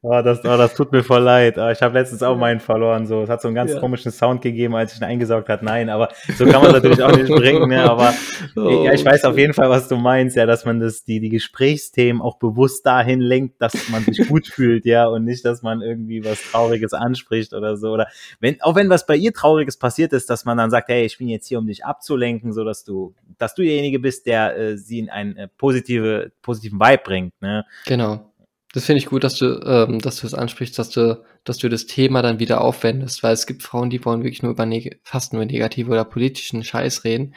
Oh, 0.00 0.10
das, 0.24 0.40
oh, 0.40 0.56
das 0.56 0.74
tut 0.74 0.92
mir 0.92 1.04
voll 1.04 1.22
leid. 1.22 1.58
Oh, 1.58 1.68
ich 1.68 1.82
habe 1.82 1.98
letztens 1.98 2.22
auch 2.22 2.36
meinen 2.36 2.58
verloren. 2.58 3.06
So, 3.06 3.22
es 3.22 3.28
hat 3.28 3.42
so 3.42 3.48
einen 3.48 3.54
ganz 3.54 3.72
ja. 3.72 3.80
komischen 3.80 4.10
Sound 4.10 4.40
gegeben, 4.42 4.74
als 4.74 4.94
ich 4.94 5.00
ihn 5.00 5.04
eingesaugt 5.04 5.48
hat. 5.48 5.62
Nein, 5.62 5.90
aber 5.90 6.08
so 6.36 6.46
kann 6.46 6.62
man 6.62 6.72
natürlich 6.72 7.02
auch 7.02 7.14
nicht 7.14 7.30
bringen. 7.34 7.68
Ne? 7.68 7.82
Aber 7.82 8.14
oh, 8.56 8.84
ja, 8.84 8.92
ich 8.92 9.04
weiß 9.04 9.24
auf 9.24 9.36
jeden 9.36 9.52
Fall, 9.52 9.68
was 9.68 9.88
du 9.88 9.96
meinst, 9.96 10.36
ja, 10.36 10.46
dass 10.46 10.64
man 10.64 10.80
das, 10.80 11.04
die, 11.04 11.20
die 11.20 11.28
Gesprächsthemen 11.28 12.22
auch 12.22 12.38
bewusst 12.38 12.86
dahin 12.86 13.20
lenkt, 13.20 13.60
dass 13.60 13.90
man 13.90 14.04
sich 14.04 14.26
gut 14.26 14.46
fühlt, 14.52 14.86
ja, 14.86 15.06
und 15.06 15.24
nicht, 15.24 15.44
dass 15.44 15.62
man 15.62 15.82
irgendwie 15.82 16.24
was 16.24 16.40
Trauriges 16.42 16.94
anspricht 16.94 17.52
oder 17.52 17.76
so. 17.76 17.90
Oder 17.90 18.08
wenn, 18.40 18.60
auch 18.62 18.74
wenn 18.74 18.88
was 18.88 19.06
bei 19.06 19.16
ihr 19.16 19.34
Trauriges 19.34 19.76
passiert 19.76 20.14
ist, 20.14 20.30
dass 20.30 20.46
man 20.46 20.56
dann 20.56 20.70
sagt, 20.70 20.88
hey, 20.88 21.04
ich 21.04 21.18
bin 21.18 21.28
jetzt 21.28 21.46
hier, 21.46 21.58
um 21.58 21.66
dich 21.66 21.84
abzulenken, 21.84 22.52
so 22.52 22.64
dass 22.64 22.84
du, 22.84 23.14
dass 23.36 23.54
du 23.54 23.62
derjenige 23.62 23.98
bist, 23.98 24.26
der 24.26 24.56
äh, 24.56 24.76
sie 24.78 24.98
in 24.98 25.10
einen 25.10 25.36
äh, 25.36 25.48
positive, 25.58 26.32
positiven 26.40 26.80
Vibe 26.80 27.02
bringt. 27.04 27.42
Ne? 27.42 27.64
Genau. 27.86 28.31
Das 28.72 28.86
finde 28.86 28.98
ich 28.98 29.06
gut, 29.06 29.22
dass 29.22 29.34
du, 29.36 29.60
ähm, 29.66 29.98
dass 29.98 30.16
du 30.20 30.26
es 30.26 30.34
ansprichst, 30.34 30.78
dass 30.78 30.88
du, 30.90 31.22
dass 31.44 31.58
du 31.58 31.68
das 31.68 31.86
Thema 31.86 32.22
dann 32.22 32.38
wieder 32.38 32.62
aufwendest, 32.62 33.22
weil 33.22 33.34
es 33.34 33.46
gibt 33.46 33.62
Frauen, 33.62 33.90
die 33.90 34.02
wollen 34.04 34.22
wirklich 34.22 34.42
nur 34.42 34.52
über 34.52 34.66
fast 35.02 35.34
nur 35.34 35.44
negative 35.44 35.90
oder 35.90 36.04
politischen 36.06 36.64
Scheiß 36.64 37.04
reden. 37.04 37.34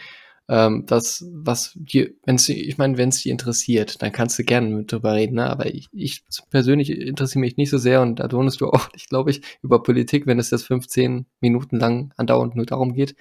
Ähm, 0.48 0.86
das, 0.86 1.26
was 1.34 1.74
die, 1.76 2.18
wenn 2.26 2.38
sie, 2.38 2.62
ich 2.62 2.78
meine, 2.78 2.98
wenn 2.98 3.10
es 3.10 3.22
die 3.24 3.30
interessiert, 3.32 4.02
dann 4.02 4.12
kannst 4.12 4.38
du 4.40 4.44
gerne 4.44 4.70
mit 4.70 4.92
drüber 4.92 5.14
reden, 5.16 5.36
ne? 5.36 5.50
Aber 5.50 5.66
ich, 5.74 5.90
ich 5.92 6.24
persönlich 6.52 6.92
interessiere 6.92 7.42
mich 7.42 7.58
nicht 7.58 7.72
so 7.72 7.80
sehr 7.80 8.02
und 8.02 8.20
da 8.20 8.28
tonest 8.28 8.62
du 8.62 8.70
auch 8.72 8.92
nicht, 8.94 9.10
glaube 9.10 9.32
ich, 9.32 9.42
über 9.62 9.82
Politik, 9.84 10.28
wenn 10.28 10.40
es 10.40 10.52
jetzt 10.52 10.68
15 10.68 11.26
Minuten 11.42 11.80
lang 11.80 12.14
andauernd 12.18 12.56
nur 12.56 12.66
darum 12.66 12.94
geht, 12.94 13.16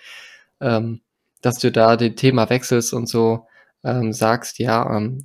ähm, 0.61 1.01
dass 1.41 1.59
du 1.59 1.73
da 1.73 1.97
den 1.97 2.17
Thema 2.17 2.49
wechselst 2.51 2.93
und 2.95 3.09
so 3.09 3.47
ähm, 3.85 4.13
sagst, 4.13 4.59
ja, 4.59 4.97
ähm, 4.97 5.25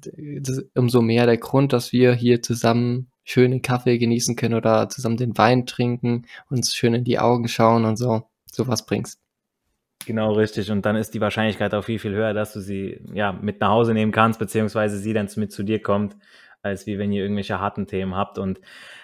umso 0.75 1.01
mehr 1.01 1.25
der 1.25 1.37
Grund, 1.37 1.73
dass 1.73 1.91
wir 1.91 2.13
hier 2.13 2.41
zusammen 2.41 3.09
schönen 3.23 3.61
Kaffee 3.61 3.97
genießen 3.97 4.35
können 4.35 4.55
oder 4.55 4.89
zusammen 4.89 5.17
den 5.17 5.37
Wein 5.37 5.65
trinken, 5.65 6.25
uns 6.49 6.73
schön 6.73 6.93
in 6.93 7.03
die 7.03 7.19
Augen 7.19 7.47
schauen 7.47 7.85
und 7.85 7.97
so, 7.97 8.23
sowas 8.51 8.85
bringst. 8.85 9.19
Genau, 10.05 10.33
richtig. 10.33 10.71
Und 10.71 10.85
dann 10.85 10.95
ist 10.95 11.13
die 11.13 11.21
Wahrscheinlichkeit 11.21 11.73
auch 11.73 11.83
viel, 11.83 11.99
viel 11.99 12.13
höher, 12.13 12.33
dass 12.33 12.53
du 12.53 12.61
sie 12.61 12.99
ja 13.13 13.31
mit 13.31 13.61
nach 13.61 13.69
Hause 13.69 13.93
nehmen 13.93 14.11
kannst, 14.11 14.39
beziehungsweise 14.39 14.97
sie 14.97 15.13
dann 15.13 15.29
mit 15.35 15.51
zu 15.51 15.63
dir 15.63 15.81
kommt. 15.81 16.15
Als 16.61 16.85
wie 16.85 16.97
wenn 16.97 17.11
ihr 17.11 17.21
irgendwelche 17.21 17.59
harten 17.59 17.87
Themen 17.87 18.15
habt. 18.15 18.37
Und 18.37 18.59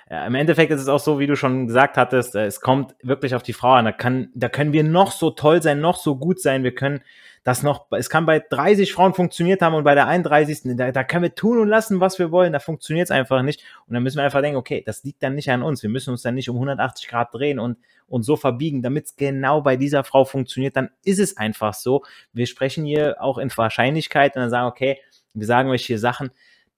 äh, 0.09 0.25
im 0.27 0.35
Endeffekt 0.35 0.71
ist 0.71 0.81
es 0.81 0.87
auch 0.87 0.99
so, 0.99 1.19
wie 1.19 1.27
du 1.27 1.35
schon 1.35 1.67
gesagt 1.67 1.97
hattest, 1.97 2.35
äh, 2.35 2.45
es 2.45 2.61
kommt 2.61 2.95
wirklich 3.01 3.35
auf 3.35 3.43
die 3.43 3.53
Frau 3.53 3.73
an. 3.73 3.85
Da, 3.85 3.91
kann, 3.91 4.29
da 4.33 4.49
können 4.49 4.73
wir 4.73 4.83
noch 4.83 5.11
so 5.11 5.31
toll 5.31 5.61
sein, 5.61 5.79
noch 5.79 5.97
so 5.97 6.15
gut 6.17 6.39
sein. 6.39 6.63
Wir 6.63 6.75
können 6.75 7.01
das 7.43 7.61
noch, 7.61 7.85
es 7.91 8.09
kann 8.09 8.25
bei 8.25 8.39
30 8.39 8.91
Frauen 8.91 9.13
funktioniert 9.13 9.61
haben 9.61 9.75
und 9.75 9.83
bei 9.83 9.93
der 9.93 10.07
31. 10.07 10.75
Da, 10.75 10.91
da 10.91 11.03
können 11.03 11.23
wir 11.23 11.35
tun 11.35 11.59
und 11.59 11.67
lassen, 11.67 11.99
was 11.99 12.17
wir 12.17 12.31
wollen. 12.31 12.53
Da 12.53 12.59
funktioniert 12.59 13.05
es 13.05 13.11
einfach 13.11 13.43
nicht. 13.43 13.63
Und 13.87 13.93
dann 13.93 14.01
müssen 14.01 14.17
wir 14.17 14.23
einfach 14.23 14.41
denken, 14.41 14.57
okay, 14.57 14.83
das 14.83 15.03
liegt 15.03 15.21
dann 15.21 15.35
nicht 15.35 15.51
an 15.51 15.61
uns. 15.61 15.83
Wir 15.83 15.91
müssen 15.91 16.09
uns 16.09 16.23
dann 16.23 16.33
nicht 16.33 16.49
um 16.49 16.55
180 16.55 17.07
Grad 17.07 17.33
drehen 17.33 17.59
und, 17.59 17.77
und 18.07 18.23
so 18.23 18.35
verbiegen, 18.35 18.81
damit 18.81 19.05
es 19.05 19.15
genau 19.15 19.61
bei 19.61 19.77
dieser 19.77 20.03
Frau 20.03 20.25
funktioniert. 20.25 20.75
Dann 20.75 20.89
ist 21.03 21.19
es 21.19 21.37
einfach 21.37 21.75
so. 21.75 22.03
Wir 22.33 22.47
sprechen 22.47 22.83
hier 22.83 23.17
auch 23.21 23.37
in 23.37 23.55
Wahrscheinlichkeit 23.55 24.35
und 24.35 24.41
dann 24.41 24.49
sagen, 24.49 24.67
okay, 24.67 24.99
wir 25.35 25.45
sagen 25.45 25.69
euch 25.69 25.85
hier 25.85 25.99
Sachen, 25.99 26.31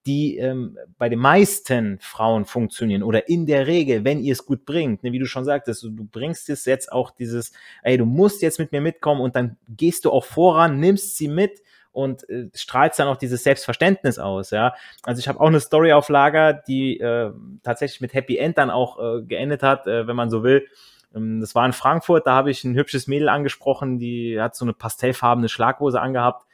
die 0.07 0.37
ähm, 0.37 0.77
bei 0.97 1.09
den 1.09 1.19
meisten 1.19 1.99
Frauen 1.99 2.45
funktionieren 2.45 3.03
oder 3.03 3.27
in 3.27 3.45
der 3.45 3.67
Regel, 3.67 4.05
wenn 4.05 4.21
ihr 4.21 4.31
es 4.31 4.45
gut 4.45 4.65
bringt, 4.65 5.03
ne, 5.03 5.11
wie 5.11 5.19
du 5.19 5.25
schon 5.25 5.43
sagtest, 5.43 5.83
du, 5.83 5.91
bringst 5.91 6.49
es 6.49 6.63
jetzt 6.63 6.91
auch 6.91 7.11
dieses, 7.11 7.51
ey, 7.83 7.97
du 7.97 8.05
musst 8.05 8.41
jetzt 8.41 8.57
mit 8.57 8.71
mir 8.71 8.79
mitkommen 8.79 9.19
und 9.19 9.35
dann 9.35 9.57
gehst 9.67 10.05
du 10.05 10.11
auch 10.11 10.23
voran, 10.23 10.79
nimmst 10.79 11.17
sie 11.17 11.27
mit 11.27 11.61
und 11.91 12.27
äh, 12.29 12.49
strahlst 12.55 12.99
dann 12.99 13.09
auch 13.09 13.17
dieses 13.17 13.43
Selbstverständnis 13.43 14.17
aus, 14.17 14.51
ja. 14.51 14.75
Also 15.03 15.19
ich 15.19 15.27
habe 15.27 15.41
auch 15.41 15.47
eine 15.47 15.59
Story 15.59 15.91
auf 15.91 16.07
Lager, 16.07 16.53
die 16.53 16.99
äh, 17.01 17.31
tatsächlich 17.63 17.99
mit 17.99 18.13
Happy 18.13 18.37
End 18.37 18.57
dann 18.57 18.69
auch 18.69 18.99
äh, 18.99 19.23
geendet 19.23 19.61
hat, 19.61 19.87
äh, 19.87 20.07
wenn 20.07 20.15
man 20.15 20.29
so 20.29 20.41
will. 20.41 20.67
Ähm, 21.13 21.41
das 21.41 21.53
war 21.53 21.65
in 21.65 21.73
Frankfurt, 21.73 22.25
da 22.27 22.33
habe 22.33 22.49
ich 22.49 22.63
ein 22.63 22.75
hübsches 22.75 23.07
Mädel 23.07 23.27
angesprochen, 23.27 23.99
die 23.99 24.39
hat 24.39 24.55
so 24.55 24.63
eine 24.63 24.73
pastellfarbene 24.73 25.49
Schlaghose 25.49 25.99
angehabt 25.99 26.46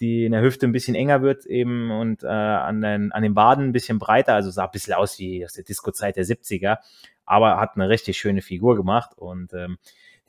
die 0.00 0.24
in 0.24 0.32
der 0.32 0.42
Hüfte 0.42 0.66
ein 0.66 0.72
bisschen 0.72 0.94
enger 0.94 1.22
wird 1.22 1.46
eben 1.46 1.90
und 1.90 2.22
äh, 2.22 2.26
an, 2.26 2.80
den, 2.80 3.12
an 3.12 3.22
den 3.22 3.34
Baden 3.34 3.66
ein 3.66 3.72
bisschen 3.72 3.98
breiter, 3.98 4.34
also 4.34 4.50
sah 4.50 4.64
ein 4.64 4.70
bisschen 4.72 4.94
aus 4.94 5.18
wie 5.18 5.44
aus 5.44 5.52
der 5.52 5.64
Disco-Zeit 5.64 6.16
der 6.16 6.24
70er, 6.24 6.78
aber 7.26 7.60
hat 7.60 7.76
eine 7.76 7.88
richtig 7.88 8.18
schöne 8.18 8.42
Figur 8.42 8.76
gemacht 8.76 9.10
und 9.16 9.52
ähm, 9.52 9.78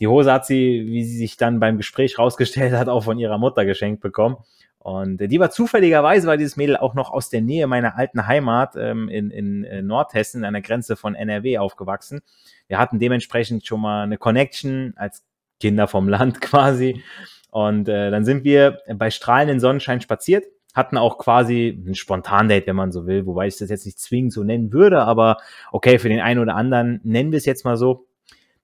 die 0.01 0.07
Hose 0.07 0.33
hat 0.33 0.47
sie, 0.47 0.85
wie 0.87 1.03
sie 1.03 1.15
sich 1.15 1.37
dann 1.37 1.59
beim 1.59 1.77
Gespräch 1.77 2.17
rausgestellt 2.17 2.73
hat, 2.73 2.89
auch 2.89 3.03
von 3.03 3.19
ihrer 3.19 3.37
Mutter 3.37 3.65
geschenkt 3.65 4.01
bekommen. 4.01 4.37
Und 4.79 5.21
äh, 5.21 5.27
die 5.27 5.39
war 5.39 5.51
zufälligerweise, 5.51 6.27
war 6.27 6.37
dieses 6.37 6.57
Mädel 6.57 6.75
auch 6.75 6.95
noch 6.95 7.11
aus 7.11 7.29
der 7.29 7.41
Nähe 7.41 7.67
meiner 7.67 7.95
alten 7.95 8.25
Heimat 8.25 8.75
ähm, 8.75 9.09
in, 9.09 9.29
in, 9.29 9.63
in 9.63 9.85
Nordhessen, 9.85 10.43
an 10.43 10.53
der 10.53 10.63
Grenze 10.63 10.95
von 10.95 11.13
NRW 11.13 11.59
aufgewachsen. 11.59 12.21
Wir 12.67 12.79
hatten 12.79 12.97
dementsprechend 12.97 13.63
schon 13.63 13.79
mal 13.79 14.01
eine 14.03 14.17
Connection 14.17 14.93
als 14.95 15.23
Kinder 15.59 15.87
vom 15.87 16.09
Land 16.09 16.41
quasi. 16.41 17.03
Und 17.51 17.89
äh, 17.89 18.10
dann 18.10 18.25
sind 18.25 18.43
wir 18.43 18.79
bei 18.96 19.12
strahlenden 19.12 19.60
Sonnenschein 19.60 20.01
spaziert, 20.01 20.46
hatten 20.74 20.98
auch 20.98 21.17
quasi 21.17 21.84
ein 21.86 21.96
Spontan-Date, 21.96 22.65
wenn 22.67 22.77
man 22.77 22.91
so 22.91 23.05
will, 23.05 23.25
wobei 23.25 23.48
ich 23.48 23.58
das 23.58 23.70
jetzt 23.70 23.86
nicht 23.86 24.00
zwingend 24.00 24.34
so 24.34 24.43
nennen 24.43 24.72
würde, 24.72 25.03
aber 25.03 25.38
okay, 25.72 26.00
für 26.00 26.10
den 26.10 26.22
einen 26.22 26.39
oder 26.39 26.55
anderen 26.55 27.01
nennen 27.03 27.31
wir 27.31 27.38
es 27.38 27.46
jetzt 27.46 27.65
mal 27.65 27.77
so. 27.77 28.08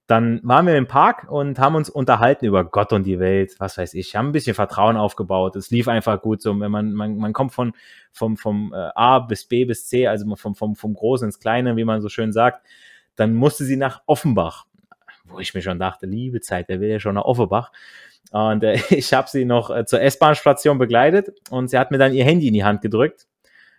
Dann 0.07 0.39
waren 0.41 0.65
wir 0.65 0.77
im 0.77 0.87
Park 0.87 1.29
und 1.29 1.59
haben 1.59 1.75
uns 1.75 1.89
unterhalten 1.89 2.45
über 2.45 2.63
Gott 2.63 2.93
und 2.93 3.03
die 3.03 3.19
Welt, 3.19 3.55
was 3.59 3.77
weiß 3.77 3.93
ich, 3.93 4.15
haben 4.15 4.27
ein 4.27 4.31
bisschen 4.31 4.53
Vertrauen 4.53 4.95
aufgebaut. 4.95 5.57
Es 5.57 5.69
lief 5.69 5.89
einfach 5.89 6.21
gut 6.21 6.41
so, 6.41 6.57
wenn 6.57 6.71
man, 6.71 6.93
man, 6.93 7.17
man 7.17 7.33
kommt 7.33 7.51
von, 7.51 7.73
vom, 8.13 8.37
vom 8.37 8.73
äh, 8.73 8.89
A 8.95 9.19
bis 9.19 9.43
B 9.43 9.65
bis 9.65 9.85
C, 9.87 10.07
also 10.07 10.33
vom, 10.37 10.55
vom, 10.55 10.77
vom 10.77 10.93
Großen 10.93 11.27
ins 11.27 11.41
Kleine, 11.41 11.75
wie 11.75 11.83
man 11.83 11.99
so 11.99 12.07
schön 12.07 12.31
sagt. 12.31 12.65
Dann 13.17 13.33
musste 13.33 13.65
sie 13.65 13.75
nach 13.75 14.01
Offenbach, 14.05 14.65
wo 15.25 15.39
ich 15.39 15.53
mir 15.53 15.61
schon 15.61 15.77
dachte, 15.77 16.05
liebe 16.05 16.39
Zeit, 16.39 16.69
wer 16.69 16.79
will 16.79 16.89
ja 16.89 17.01
schon 17.01 17.15
nach 17.15 17.25
Offenbach? 17.25 17.73
Und 18.31 18.63
äh, 18.63 18.79
ich 18.89 19.13
habe 19.13 19.29
sie 19.29 19.45
noch 19.45 19.69
äh, 19.69 19.85
zur 19.85 20.01
S-Bahn-Station 20.01 20.77
begleitet 20.77 21.29
und 21.49 21.69
sie 21.69 21.77
hat 21.77 21.91
mir 21.91 21.97
dann 21.97 22.13
ihr 22.13 22.25
Handy 22.25 22.47
in 22.47 22.53
die 22.53 22.63
Hand 22.63 22.81
gedrückt. 22.81 23.27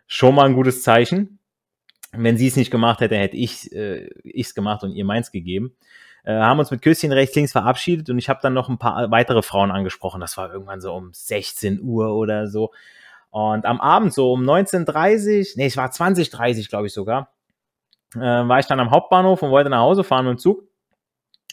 Schon 0.06 0.34
mal 0.34 0.46
ein 0.46 0.54
gutes 0.54 0.82
Zeichen. 0.82 1.38
Wenn 2.12 2.38
sie 2.38 2.46
es 2.46 2.56
nicht 2.56 2.70
gemacht 2.70 3.00
hätte, 3.00 3.16
hätte 3.16 3.36
ich 3.36 3.70
es 3.70 3.72
äh, 3.72 4.54
gemacht 4.54 4.82
und 4.82 4.92
ihr 4.92 5.04
meins 5.04 5.30
gegeben. 5.30 5.76
Äh, 6.24 6.32
haben 6.32 6.58
uns 6.58 6.70
mit 6.70 6.82
Küsschen 6.82 7.12
rechts, 7.12 7.34
links 7.36 7.52
verabschiedet 7.52 8.10
und 8.10 8.18
ich 8.18 8.28
habe 8.28 8.40
dann 8.42 8.54
noch 8.54 8.68
ein 8.68 8.78
paar 8.78 9.10
weitere 9.10 9.42
Frauen 9.42 9.70
angesprochen. 9.70 10.20
Das 10.20 10.36
war 10.36 10.52
irgendwann 10.52 10.80
so 10.80 10.94
um 10.94 11.10
16 11.12 11.80
Uhr 11.82 12.14
oder 12.14 12.48
so. 12.48 12.70
Und 13.30 13.66
am 13.66 13.80
Abend 13.80 14.14
so 14.14 14.32
um 14.32 14.42
19.30 14.42 15.54
nee, 15.56 15.66
es 15.66 15.76
war 15.76 15.90
20.30 15.90 16.68
glaube 16.68 16.86
ich 16.86 16.92
sogar, 16.92 17.32
äh, 18.14 18.20
war 18.20 18.58
ich 18.58 18.66
dann 18.66 18.80
am 18.80 18.90
Hauptbahnhof 18.90 19.42
und 19.42 19.50
wollte 19.50 19.70
nach 19.70 19.80
Hause 19.80 20.04
fahren 20.04 20.26
mit 20.26 20.36
dem 20.36 20.38
Zug. 20.38 20.67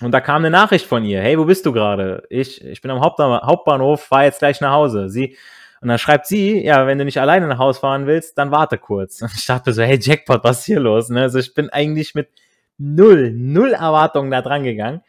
Und 0.02 0.12
da 0.12 0.20
kam 0.20 0.42
eine 0.42 0.50
Nachricht 0.50 0.86
von 0.86 1.06
ihr. 1.06 1.22
Hey, 1.22 1.40
wo 1.40 1.46
bist 1.46 1.66
du 1.66 1.72
gerade? 1.72 2.24
Ich, 2.30 2.64
ich 2.64 2.82
bin 2.82 2.92
am 2.92 3.02
Hauptbahnhof, 3.02 4.04
fahr 4.04 4.26
jetzt 4.26 4.40
gleich 4.40 4.60
nach 4.60 4.74
Hause. 4.74 5.10
Sie, 5.10 5.38
und 5.82 5.90
dann 5.90 6.00
schreibt 6.00 6.26
sie, 6.26 6.66
ja, 6.66 6.88
wenn 6.88 6.98
du 6.98 7.06
nicht 7.06 7.20
alleine 7.20 7.48
nach 7.48 7.60
Hause 7.60 7.80
fahren 7.80 8.08
willst, 8.08 8.38
dann 8.38 8.52
warte 8.52 8.78
kurz. 8.78 9.22
Und 9.24 9.32
ich 9.36 9.46
dachte 9.46 9.72
so, 9.72 9.84
hey, 9.84 10.00
Jackpot, 10.02 10.44
was 10.44 10.60
ist 10.60 10.66
hier 10.66 10.80
los? 10.80 11.10
Ne? 11.10 11.22
Also 11.22 11.40
ich 11.40 11.54
bin 11.54 11.70
eigentlich 11.70 12.16
mit 12.16 12.30
null, 12.78 13.32
null 13.32 13.74
Erwartungen 13.74 14.32
da 14.32 14.42
dran 14.42 14.64
gegangen. 14.64 15.02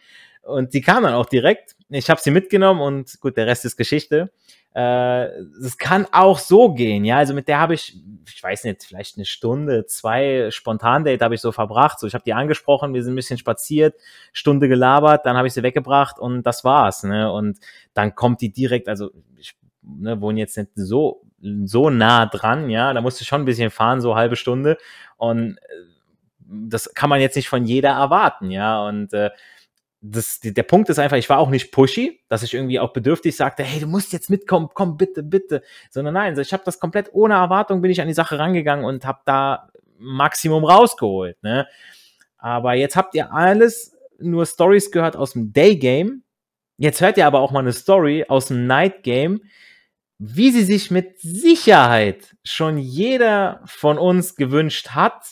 Und 0.42 0.72
sie 0.72 0.82
kam 0.82 1.02
dann 1.02 1.14
auch 1.14 1.26
direkt. 1.26 1.74
Ich 1.88 2.10
habe 2.10 2.20
sie 2.20 2.30
mitgenommen 2.30 2.80
und 2.80 3.18
gut, 3.20 3.36
der 3.36 3.46
Rest 3.46 3.64
ist 3.64 3.76
Geschichte. 3.76 4.30
Äh, 4.76 5.28
es 5.64 5.78
kann 5.78 6.06
auch 6.12 6.38
so 6.38 6.74
gehen, 6.74 7.06
ja. 7.06 7.16
Also 7.16 7.32
mit 7.32 7.48
der 7.48 7.58
habe 7.58 7.72
ich, 7.72 7.96
ich 8.28 8.42
weiß 8.42 8.64
nicht, 8.64 8.84
vielleicht 8.84 9.16
eine 9.16 9.24
Stunde, 9.24 9.86
zwei 9.86 10.50
Spontan-Date 10.50 11.22
habe 11.22 11.34
ich 11.34 11.40
so 11.40 11.50
verbracht. 11.50 11.98
So, 11.98 12.06
ich 12.06 12.12
habe 12.12 12.24
die 12.24 12.34
angesprochen, 12.34 12.92
wir 12.92 13.02
sind 13.02 13.14
ein 13.14 13.16
bisschen 13.16 13.38
spaziert, 13.38 13.94
Stunde 14.34 14.68
gelabert, 14.68 15.24
dann 15.24 15.38
habe 15.38 15.48
ich 15.48 15.54
sie 15.54 15.62
weggebracht 15.62 16.18
und 16.18 16.42
das 16.42 16.62
war's. 16.62 17.04
Ne? 17.04 17.32
Und 17.32 17.58
dann 17.94 18.14
kommt 18.14 18.42
die 18.42 18.52
direkt, 18.52 18.90
also 18.90 19.12
ich 19.38 19.56
ne, 19.80 20.20
wohne 20.20 20.40
jetzt 20.40 20.58
nicht 20.58 20.72
so 20.74 21.22
so 21.64 21.88
nah 21.88 22.26
dran, 22.26 22.68
ja. 22.68 22.92
Da 22.92 23.00
musste 23.00 23.22
ich 23.22 23.28
schon 23.28 23.42
ein 23.42 23.46
bisschen 23.46 23.70
fahren, 23.70 24.02
so 24.02 24.14
halbe 24.14 24.36
Stunde 24.36 24.76
und 25.16 25.56
äh, 25.56 25.62
das 26.48 26.92
kann 26.92 27.08
man 27.08 27.22
jetzt 27.22 27.36
nicht 27.36 27.48
von 27.48 27.64
jeder 27.64 27.92
erwarten, 27.92 28.50
ja. 28.50 28.86
Und 28.86 29.14
äh, 29.14 29.30
das, 30.10 30.40
der 30.40 30.62
Punkt 30.62 30.88
ist 30.88 30.98
einfach, 30.98 31.16
ich 31.16 31.28
war 31.28 31.38
auch 31.38 31.50
nicht 31.50 31.72
pushy, 31.72 32.20
dass 32.28 32.42
ich 32.42 32.54
irgendwie 32.54 32.78
auch 32.78 32.92
bedürftig 32.92 33.36
sagte, 33.36 33.62
hey, 33.62 33.80
du 33.80 33.86
musst 33.86 34.12
jetzt 34.12 34.30
mitkommen, 34.30 34.68
komm 34.72 34.96
bitte, 34.96 35.22
bitte. 35.22 35.62
Sondern 35.90 36.14
nein, 36.14 36.38
ich 36.38 36.52
habe 36.52 36.62
das 36.64 36.80
komplett 36.80 37.10
ohne 37.12 37.34
Erwartung 37.34 37.80
bin 37.80 37.90
ich 37.90 38.00
an 38.00 38.08
die 38.08 38.14
Sache 38.14 38.38
rangegangen 38.38 38.84
und 38.84 39.04
habe 39.04 39.20
da 39.24 39.68
Maximum 39.98 40.64
rausgeholt. 40.64 41.42
Ne? 41.42 41.66
Aber 42.38 42.74
jetzt 42.74 42.96
habt 42.96 43.14
ihr 43.14 43.32
alles 43.32 43.96
nur 44.18 44.46
Stories 44.46 44.90
gehört 44.90 45.16
aus 45.16 45.32
dem 45.32 45.52
Daygame. 45.52 46.20
Jetzt 46.78 47.00
hört 47.00 47.16
ihr 47.16 47.26
aber 47.26 47.40
auch 47.40 47.50
mal 47.50 47.60
eine 47.60 47.72
Story 47.72 48.24
aus 48.28 48.46
dem 48.46 48.66
Night 48.66 49.02
Game, 49.02 49.42
wie 50.18 50.50
sie 50.50 50.64
sich 50.64 50.90
mit 50.90 51.18
Sicherheit 51.20 52.36
schon 52.44 52.78
jeder 52.78 53.60
von 53.64 53.98
uns 53.98 54.36
gewünscht 54.36 54.90
hat 54.90 55.26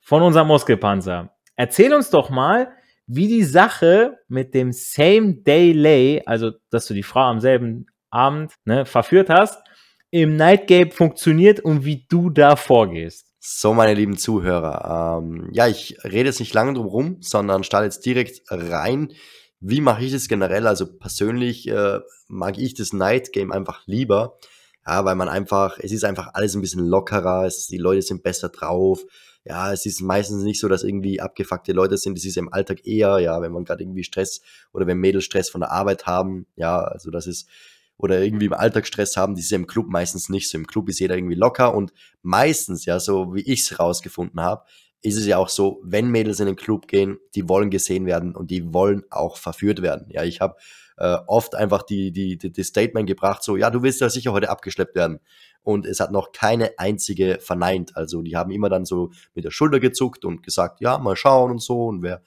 von 0.00 0.22
unserem 0.22 0.48
Muskelpanzer. 0.48 1.34
Erzähl 1.56 1.94
uns 1.94 2.10
doch 2.10 2.30
mal, 2.30 2.75
wie 3.06 3.28
die 3.28 3.44
Sache 3.44 4.18
mit 4.28 4.54
dem 4.54 4.72
Same 4.72 5.34
Day 5.36 5.72
Lay, 5.72 6.22
also 6.26 6.52
dass 6.70 6.86
du 6.86 6.94
die 6.94 7.02
Frau 7.02 7.20
am 7.20 7.40
selben 7.40 7.86
Abend 8.10 8.52
ne, 8.64 8.84
verführt 8.86 9.30
hast, 9.30 9.62
im 10.10 10.36
Night 10.36 10.66
Game 10.66 10.90
funktioniert 10.90 11.60
und 11.60 11.84
wie 11.84 12.06
du 12.08 12.30
da 12.30 12.56
vorgehst. 12.56 13.32
So, 13.38 13.74
meine 13.74 13.94
lieben 13.94 14.16
Zuhörer, 14.16 15.20
ähm, 15.20 15.48
ja, 15.52 15.68
ich 15.68 15.96
rede 16.02 16.28
jetzt 16.28 16.40
nicht 16.40 16.54
lange 16.54 16.74
drum 16.74 16.86
rum, 16.86 17.16
sondern 17.20 17.62
starte 17.62 17.84
jetzt 17.84 18.04
direkt 18.04 18.42
rein. 18.48 19.12
Wie 19.60 19.80
mache 19.80 20.04
ich 20.04 20.12
das 20.12 20.26
generell? 20.26 20.66
Also 20.66 20.98
persönlich 20.98 21.68
äh, 21.68 22.00
mag 22.28 22.58
ich 22.58 22.74
das 22.74 22.92
Night 22.92 23.32
Game 23.32 23.52
einfach 23.52 23.82
lieber, 23.86 24.36
ja, 24.84 25.04
weil 25.04 25.14
man 25.14 25.28
einfach, 25.28 25.78
es 25.78 25.92
ist 25.92 26.04
einfach 26.04 26.30
alles 26.34 26.54
ein 26.54 26.60
bisschen 26.60 26.84
lockerer, 26.86 27.44
es, 27.46 27.66
die 27.66 27.78
Leute 27.78 28.02
sind 28.02 28.22
besser 28.24 28.48
drauf, 28.48 29.02
ja, 29.48 29.72
es 29.72 29.86
ist 29.86 30.00
meistens 30.00 30.42
nicht 30.42 30.58
so, 30.58 30.68
dass 30.68 30.82
irgendwie 30.82 31.20
abgefuckte 31.20 31.72
Leute 31.72 31.96
sind. 31.96 32.18
Es 32.18 32.24
ist 32.24 32.36
im 32.36 32.52
Alltag 32.52 32.84
eher, 32.84 33.20
ja, 33.20 33.40
wenn 33.40 33.52
man 33.52 33.64
gerade 33.64 33.84
irgendwie 33.84 34.02
Stress 34.02 34.40
oder 34.72 34.88
wenn 34.88 34.98
Mädels 34.98 35.24
Stress 35.24 35.48
von 35.48 35.60
der 35.60 35.70
Arbeit 35.70 36.04
haben, 36.06 36.46
ja, 36.56 36.80
also 36.80 37.12
das 37.12 37.28
ist, 37.28 37.48
oder 37.96 38.22
irgendwie 38.22 38.46
im 38.46 38.52
Alltag 38.52 38.88
Stress 38.88 39.16
haben, 39.16 39.36
die 39.36 39.42
ist 39.42 39.52
im 39.52 39.68
Club 39.68 39.86
meistens 39.88 40.28
nicht 40.28 40.50
so. 40.50 40.58
Im 40.58 40.66
Club 40.66 40.88
ist 40.88 40.98
jeder 40.98 41.16
irgendwie 41.16 41.36
locker 41.36 41.74
und 41.74 41.92
meistens, 42.22 42.86
ja, 42.86 42.98
so 42.98 43.36
wie 43.36 43.42
ich 43.42 43.60
es 43.60 43.78
rausgefunden 43.78 44.40
habe, 44.40 44.64
ist 45.00 45.16
es 45.16 45.26
ja 45.26 45.38
auch 45.38 45.48
so, 45.48 45.80
wenn 45.84 46.10
Mädels 46.10 46.40
in 46.40 46.46
den 46.46 46.56
Club 46.56 46.88
gehen, 46.88 47.18
die 47.36 47.48
wollen 47.48 47.70
gesehen 47.70 48.06
werden 48.06 48.34
und 48.34 48.50
die 48.50 48.74
wollen 48.74 49.04
auch 49.10 49.36
verführt 49.36 49.80
werden. 49.80 50.08
Ja, 50.10 50.24
ich 50.24 50.40
habe 50.40 50.56
äh, 50.96 51.18
oft 51.28 51.54
einfach 51.54 51.84
die, 51.84 52.10
die, 52.10 52.36
die, 52.36 52.50
die 52.50 52.64
Statement 52.64 53.06
gebracht, 53.06 53.44
so, 53.44 53.56
ja, 53.56 53.70
du 53.70 53.82
willst 53.82 54.00
ja 54.00 54.08
sicher 54.08 54.32
heute 54.32 54.50
abgeschleppt 54.50 54.96
werden. 54.96 55.20
Und 55.66 55.84
es 55.84 55.98
hat 55.98 56.12
noch 56.12 56.30
keine 56.30 56.78
einzige 56.78 57.38
verneint. 57.40 57.96
Also 57.96 58.22
die 58.22 58.36
haben 58.36 58.52
immer 58.52 58.68
dann 58.68 58.84
so 58.84 59.10
mit 59.34 59.44
der 59.44 59.50
Schulter 59.50 59.80
gezuckt 59.80 60.24
und 60.24 60.44
gesagt, 60.44 60.80
ja, 60.80 60.96
mal 60.98 61.16
schauen 61.16 61.50
und 61.50 61.58
so 61.60 61.86
und 61.86 62.02
wer 62.04 62.22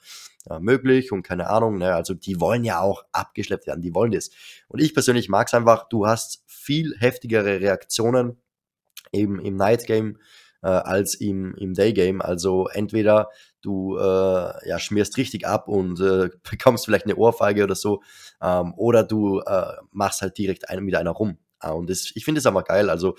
ja, 0.46 0.60
möglich 0.60 1.10
und 1.10 1.22
keine 1.22 1.48
Ahnung. 1.48 1.78
Ne? 1.78 1.94
Also 1.94 2.12
die 2.12 2.38
wollen 2.38 2.64
ja 2.64 2.80
auch 2.80 3.02
abgeschleppt 3.12 3.66
werden, 3.66 3.80
die 3.80 3.94
wollen 3.94 4.12
das. 4.12 4.28
Und 4.68 4.82
ich 4.82 4.92
persönlich 4.92 5.30
mag 5.30 5.46
es 5.46 5.54
einfach, 5.54 5.88
du 5.88 6.06
hast 6.06 6.42
viel 6.46 6.94
heftigere 6.98 7.62
Reaktionen 7.62 8.36
eben 9.10 9.40
im 9.40 9.56
Night 9.56 9.86
Game 9.86 10.18
äh, 10.62 10.68
als 10.68 11.14
im, 11.14 11.54
im 11.54 11.72
Day 11.72 11.94
Game. 11.94 12.20
Also 12.20 12.68
entweder 12.68 13.30
du 13.62 13.96
äh, 13.96 14.68
ja, 14.68 14.78
schmierst 14.78 15.16
richtig 15.16 15.46
ab 15.46 15.66
und 15.66 15.98
äh, 15.98 16.28
bekommst 16.50 16.84
vielleicht 16.84 17.06
eine 17.06 17.16
Ohrfeige 17.16 17.64
oder 17.64 17.74
so, 17.74 18.02
ähm, 18.42 18.74
oder 18.76 19.02
du 19.02 19.40
äh, 19.40 19.76
machst 19.92 20.20
halt 20.20 20.36
direkt 20.36 20.68
einen 20.68 20.84
mit 20.84 20.94
einer 20.94 21.12
rum. 21.12 21.38
Äh, 21.60 21.70
und 21.70 21.90
das, 21.90 22.12
ich 22.14 22.24
finde 22.24 22.38
es 22.38 22.46
aber 22.46 22.62
geil. 22.62 22.90
Also 22.90 23.16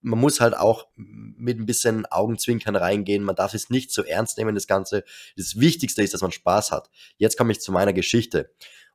man 0.00 0.18
muss 0.18 0.40
halt 0.40 0.56
auch 0.56 0.86
mit 0.96 1.58
ein 1.58 1.66
bisschen 1.66 2.06
Augenzwinkern 2.06 2.76
reingehen. 2.76 3.24
Man 3.24 3.36
darf 3.36 3.54
es 3.54 3.70
nicht 3.70 3.92
so 3.92 4.02
ernst 4.02 4.38
nehmen, 4.38 4.54
das 4.54 4.66
Ganze. 4.66 5.04
Das 5.36 5.58
Wichtigste 5.58 6.02
ist, 6.02 6.14
dass 6.14 6.22
man 6.22 6.32
Spaß 6.32 6.70
hat. 6.70 6.88
Jetzt 7.16 7.36
komme 7.36 7.52
ich 7.52 7.60
zu 7.60 7.72
meiner 7.72 7.92
Geschichte. 7.92 8.50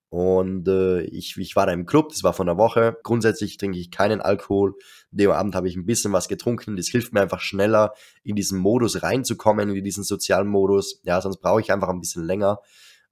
Und 0.10 0.68
äh, 0.68 1.02
ich, 1.02 1.38
ich 1.38 1.56
war 1.56 1.66
da 1.66 1.74
im 1.74 1.88
Club, 1.88 2.10
das 2.10 2.24
war 2.24 2.34
von 2.34 2.46
der 2.46 2.58
Woche. 2.58 2.98
Grundsätzlich 3.02 3.58
trinke 3.58 3.80
ich 3.80 3.90
keinen 3.90 4.22
Alkohol. 4.22 4.76
Dem 5.10 5.32
Abend 5.32 5.56
habe 5.56 5.68
ich 5.68 5.76
ein 5.76 5.88
bisschen 5.88 6.14
was 6.14 6.28
getrunken. 6.28 6.78
Das 6.78 6.88
hilft 6.88 7.14
mir 7.14 7.22
einfach 7.22 7.42
schneller, 7.42 7.96
in 8.24 8.36
diesen 8.36 8.60
Modus 8.60 9.02
reinzukommen, 9.02 9.76
in 9.76 9.84
diesen 9.84 10.04
sozialen 10.04 10.48
Modus. 10.48 11.02
Ja, 11.04 11.20
sonst 11.20 11.38
brauche 11.42 11.62
ich 11.62 11.72
einfach 11.72 11.90
ein 11.90 12.00
bisschen 12.00 12.26
länger. 12.26 12.60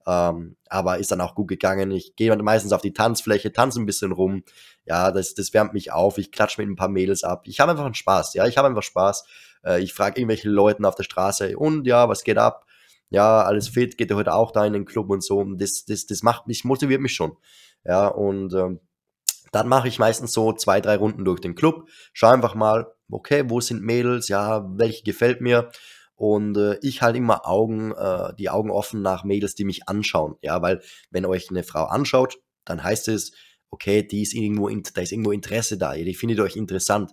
Ähm, 0.06 0.56
aber 0.68 0.98
ist 0.98 1.12
dann 1.12 1.20
auch 1.20 1.34
gut 1.34 1.48
gegangen. 1.48 1.90
Ich 1.90 2.16
gehe 2.16 2.34
meistens 2.36 2.72
auf 2.72 2.82
die 2.82 2.92
Tanzfläche, 2.92 3.52
tanze 3.52 3.80
ein 3.80 3.86
bisschen 3.86 4.12
rum. 4.12 4.42
Ja, 4.84 5.10
das, 5.10 5.34
das 5.34 5.54
wärmt 5.54 5.74
mich 5.74 5.92
auf. 5.92 6.18
Ich 6.18 6.32
klatsche 6.32 6.60
mit 6.60 6.68
ein 6.68 6.76
paar 6.76 6.88
Mädels 6.88 7.24
ab. 7.24 7.42
Ich 7.46 7.60
habe 7.60 7.70
einfach 7.70 7.84
einen 7.84 7.94
Spaß. 7.94 8.34
Ja, 8.34 8.46
ich 8.46 8.56
habe 8.58 8.68
einfach 8.68 8.82
Spaß. 8.82 9.24
Äh, 9.64 9.82
ich 9.82 9.92
frage 9.92 10.20
irgendwelche 10.20 10.48
Leuten 10.48 10.84
auf 10.84 10.94
der 10.94 11.04
Straße 11.04 11.56
und 11.56 11.86
ja, 11.86 12.08
was 12.08 12.24
geht 12.24 12.38
ab? 12.38 12.66
Ja, 13.10 13.42
alles 13.42 13.68
fit, 13.68 13.98
geht 13.98 14.10
ihr 14.10 14.16
heute 14.16 14.34
auch 14.34 14.52
da 14.52 14.64
in 14.64 14.72
den 14.72 14.86
Club 14.86 15.10
und 15.10 15.22
so. 15.22 15.38
Und 15.38 15.60
das, 15.60 15.84
das, 15.84 16.06
das 16.06 16.22
macht 16.22 16.46
mich, 16.46 16.64
motiviert 16.64 17.00
mich 17.00 17.14
schon. 17.14 17.36
Ja, 17.84 18.08
und 18.08 18.54
ähm, 18.54 18.80
dann 19.52 19.68
mache 19.68 19.86
ich 19.86 19.98
meistens 19.98 20.32
so 20.32 20.52
zwei, 20.54 20.80
drei 20.80 20.96
Runden 20.96 21.24
durch 21.24 21.40
den 21.40 21.54
Club. 21.54 21.88
Schau 22.14 22.28
einfach 22.28 22.54
mal, 22.54 22.86
okay, 23.10 23.44
wo 23.48 23.60
sind 23.60 23.82
Mädels? 23.82 24.28
Ja, 24.28 24.66
welche 24.76 25.04
gefällt 25.04 25.42
mir? 25.42 25.70
Und 26.22 26.56
äh, 26.56 26.78
ich 26.82 27.02
halt 27.02 27.16
immer 27.16 27.48
Augen, 27.48 27.90
äh, 27.90 28.32
die 28.38 28.48
Augen 28.48 28.70
offen 28.70 29.02
nach 29.02 29.24
Mädels, 29.24 29.56
die 29.56 29.64
mich 29.64 29.88
anschauen. 29.88 30.36
Ja, 30.40 30.62
weil 30.62 30.80
wenn 31.10 31.26
euch 31.26 31.50
eine 31.50 31.64
Frau 31.64 31.86
anschaut, 31.86 32.38
dann 32.64 32.84
heißt 32.84 33.08
es, 33.08 33.32
okay, 33.70 34.06
die 34.06 34.22
ist 34.22 34.32
irgendwo, 34.32 34.68
da 34.68 35.00
ist 35.00 35.10
irgendwo 35.10 35.32
Interesse 35.32 35.78
da, 35.78 35.94
die 35.94 36.14
findet 36.14 36.38
euch 36.38 36.54
interessant. 36.54 37.10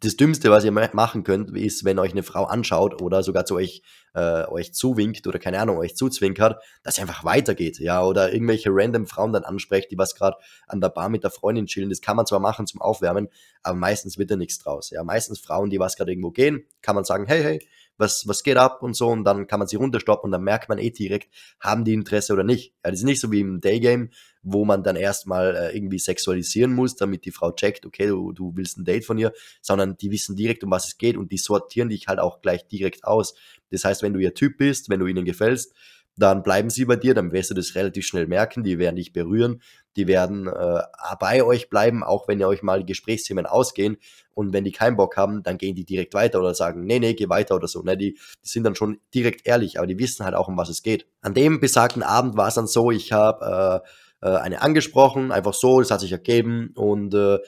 Das 0.00 0.16
Dümmste, 0.16 0.50
was 0.50 0.64
ihr 0.64 0.72
machen 0.72 1.22
könnt, 1.22 1.56
ist, 1.56 1.84
wenn 1.84 2.00
euch 2.00 2.10
eine 2.10 2.24
Frau 2.24 2.42
anschaut 2.42 3.00
oder 3.00 3.22
sogar 3.22 3.44
zu 3.44 3.54
euch, 3.54 3.82
äh, 4.14 4.44
euch 4.48 4.74
zuwinkt 4.74 5.28
oder 5.28 5.38
keine 5.38 5.60
Ahnung, 5.60 5.78
euch 5.78 5.94
zuzwinkert, 5.94 6.60
dass 6.82 6.98
ihr 6.98 7.02
einfach 7.02 7.22
weitergeht, 7.22 7.78
ja, 7.78 8.04
oder 8.04 8.32
irgendwelche 8.32 8.70
random 8.72 9.06
Frauen 9.06 9.32
dann 9.32 9.44
ansprecht, 9.44 9.92
die 9.92 9.96
was 9.96 10.16
gerade 10.16 10.36
an 10.66 10.80
der 10.80 10.88
Bar 10.88 11.08
mit 11.08 11.22
der 11.22 11.30
Freundin 11.30 11.66
chillen. 11.66 11.88
Das 11.88 12.00
kann 12.00 12.16
man 12.16 12.26
zwar 12.26 12.40
machen 12.40 12.66
zum 12.66 12.82
Aufwärmen, 12.82 13.28
aber 13.62 13.78
meistens 13.78 14.18
wird 14.18 14.32
da 14.32 14.36
nichts 14.36 14.58
draus. 14.58 14.90
Ja, 14.90 15.04
meistens 15.04 15.38
Frauen, 15.38 15.70
die 15.70 15.78
was 15.78 15.96
gerade 15.96 16.10
irgendwo 16.10 16.32
gehen, 16.32 16.64
kann 16.82 16.96
man 16.96 17.04
sagen, 17.04 17.26
hey, 17.26 17.42
hey, 17.42 17.60
was, 17.96 18.26
was 18.26 18.42
geht 18.42 18.56
ab 18.56 18.82
und 18.82 18.94
so 18.94 19.08
und 19.08 19.24
dann 19.24 19.46
kann 19.46 19.58
man 19.58 19.68
sie 19.68 19.76
runterstoppen 19.76 20.28
und 20.28 20.32
dann 20.32 20.42
merkt 20.42 20.68
man 20.68 20.78
eh 20.78 20.90
direkt, 20.90 21.28
haben 21.60 21.84
die 21.84 21.94
Interesse 21.94 22.32
oder 22.32 22.44
nicht. 22.44 22.74
Ja, 22.84 22.90
das 22.90 23.00
ist 23.00 23.04
nicht 23.04 23.20
so 23.20 23.30
wie 23.30 23.40
im 23.40 23.60
Daygame, 23.60 24.10
wo 24.42 24.64
man 24.64 24.82
dann 24.82 24.96
erstmal 24.96 25.56
äh, 25.56 25.76
irgendwie 25.76 25.98
sexualisieren 25.98 26.74
muss, 26.74 26.96
damit 26.96 27.24
die 27.24 27.30
Frau 27.30 27.52
checkt, 27.52 27.86
okay, 27.86 28.08
du, 28.08 28.32
du 28.32 28.52
willst 28.56 28.78
ein 28.78 28.84
Date 28.84 29.04
von 29.04 29.18
ihr, 29.18 29.32
sondern 29.60 29.96
die 29.96 30.10
wissen 30.10 30.36
direkt, 30.36 30.64
um 30.64 30.70
was 30.70 30.86
es 30.86 30.98
geht 30.98 31.16
und 31.16 31.32
die 31.32 31.38
sortieren 31.38 31.88
dich 31.88 32.08
halt 32.08 32.18
auch 32.18 32.40
gleich 32.40 32.66
direkt 32.66 33.04
aus. 33.04 33.34
Das 33.70 33.84
heißt, 33.84 34.02
wenn 34.02 34.12
du 34.12 34.20
ihr 34.20 34.34
Typ 34.34 34.58
bist, 34.58 34.90
wenn 34.90 35.00
du 35.00 35.06
ihnen 35.06 35.24
gefällst, 35.24 35.74
dann 36.16 36.42
bleiben 36.42 36.70
sie 36.70 36.84
bei 36.84 36.96
dir, 36.96 37.14
dann 37.14 37.32
wirst 37.32 37.50
du 37.50 37.54
das 37.54 37.74
relativ 37.74 38.06
schnell 38.06 38.26
merken, 38.26 38.62
die 38.62 38.78
werden 38.78 38.96
dich 38.96 39.12
berühren, 39.12 39.60
die 39.96 40.06
werden 40.06 40.48
äh, 40.48 40.82
bei 41.18 41.42
euch 41.42 41.70
bleiben, 41.70 42.02
auch 42.02 42.28
wenn 42.28 42.40
ihr 42.40 42.48
euch 42.48 42.62
mal 42.62 42.80
die 42.80 42.86
Gesprächsthemen 42.86 43.46
ausgehen 43.46 43.96
und 44.34 44.52
wenn 44.52 44.64
die 44.64 44.72
keinen 44.72 44.96
Bock 44.96 45.16
haben, 45.16 45.42
dann 45.42 45.58
gehen 45.58 45.74
die 45.74 45.84
direkt 45.84 46.14
weiter 46.14 46.40
oder 46.40 46.54
sagen, 46.54 46.84
nee, 46.84 46.98
nee, 46.98 47.14
geh 47.14 47.28
weiter 47.28 47.54
oder 47.54 47.68
so. 47.68 47.82
Ne? 47.82 47.96
Die, 47.96 48.14
die 48.14 48.48
sind 48.48 48.64
dann 48.64 48.74
schon 48.74 49.00
direkt 49.14 49.46
ehrlich, 49.46 49.78
aber 49.78 49.86
die 49.86 49.98
wissen 49.98 50.24
halt 50.24 50.34
auch, 50.34 50.48
um 50.48 50.56
was 50.56 50.68
es 50.68 50.82
geht. 50.82 51.06
An 51.22 51.34
dem 51.34 51.60
besagten 51.60 52.02
Abend 52.02 52.36
war 52.36 52.48
es 52.48 52.54
dann 52.54 52.66
so, 52.66 52.90
ich 52.90 53.12
habe 53.12 53.82
äh, 54.22 54.28
äh, 54.28 54.36
eine 54.36 54.62
angesprochen, 54.62 55.32
einfach 55.32 55.54
so, 55.54 55.80
das 55.80 55.90
hat 55.90 56.00
sich 56.00 56.12
ergeben 56.12 56.72
und 56.74 57.14
äh, 57.14 57.38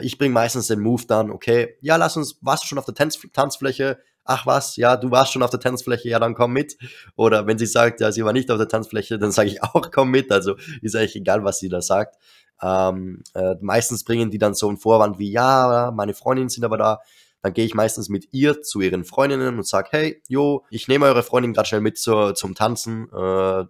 ich 0.00 0.18
bringe 0.18 0.32
meistens 0.32 0.68
den 0.68 0.80
Move 0.80 1.04
dann, 1.06 1.30
okay, 1.30 1.76
ja, 1.80 1.96
lass 1.96 2.16
uns, 2.16 2.38
warst 2.42 2.62
du 2.62 2.68
schon 2.68 2.78
auf 2.78 2.84
der 2.84 2.94
Tanz 2.94 3.18
Tanzfläche? 3.32 3.98
Ach 4.24 4.46
was, 4.46 4.76
ja, 4.76 4.96
du 4.96 5.10
warst 5.10 5.32
schon 5.32 5.42
auf 5.42 5.50
der 5.50 5.60
Tanzfläche, 5.60 6.08
ja, 6.08 6.18
dann 6.18 6.34
komm 6.34 6.52
mit. 6.52 6.76
Oder 7.16 7.46
wenn 7.46 7.58
sie 7.58 7.66
sagt, 7.66 8.00
ja, 8.00 8.12
sie 8.12 8.24
war 8.24 8.32
nicht 8.32 8.50
auf 8.50 8.58
der 8.58 8.68
Tanzfläche, 8.68 9.18
dann 9.18 9.32
sage 9.32 9.48
ich 9.50 9.62
auch, 9.62 9.90
komm 9.90 10.10
mit. 10.10 10.30
Also 10.30 10.56
ist 10.82 10.96
eigentlich 10.96 11.16
egal, 11.16 11.44
was 11.44 11.58
sie 11.58 11.68
da 11.68 11.80
sagt. 11.80 12.16
Ähm, 12.62 13.22
äh, 13.34 13.54
meistens 13.60 14.04
bringen 14.04 14.30
die 14.30 14.38
dann 14.38 14.54
so 14.54 14.68
einen 14.68 14.76
Vorwand 14.76 15.18
wie, 15.18 15.30
ja, 15.30 15.92
meine 15.94 16.14
Freundinnen 16.14 16.50
sind 16.50 16.64
aber 16.64 16.76
da. 16.76 17.00
Dann 17.42 17.54
gehe 17.54 17.64
ich 17.64 17.74
meistens 17.74 18.10
mit 18.10 18.28
ihr 18.32 18.60
zu 18.60 18.82
ihren 18.82 19.04
Freundinnen 19.04 19.56
und 19.56 19.66
sage, 19.66 19.88
hey, 19.92 20.22
jo, 20.28 20.66
ich 20.68 20.88
nehme 20.88 21.06
eure 21.06 21.22
Freundin 21.22 21.54
gerade 21.54 21.68
schnell 21.68 21.80
mit 21.80 21.96
zur, 21.96 22.34
zum 22.34 22.54
Tanzen. 22.54 23.08
Äh, 23.12 23.64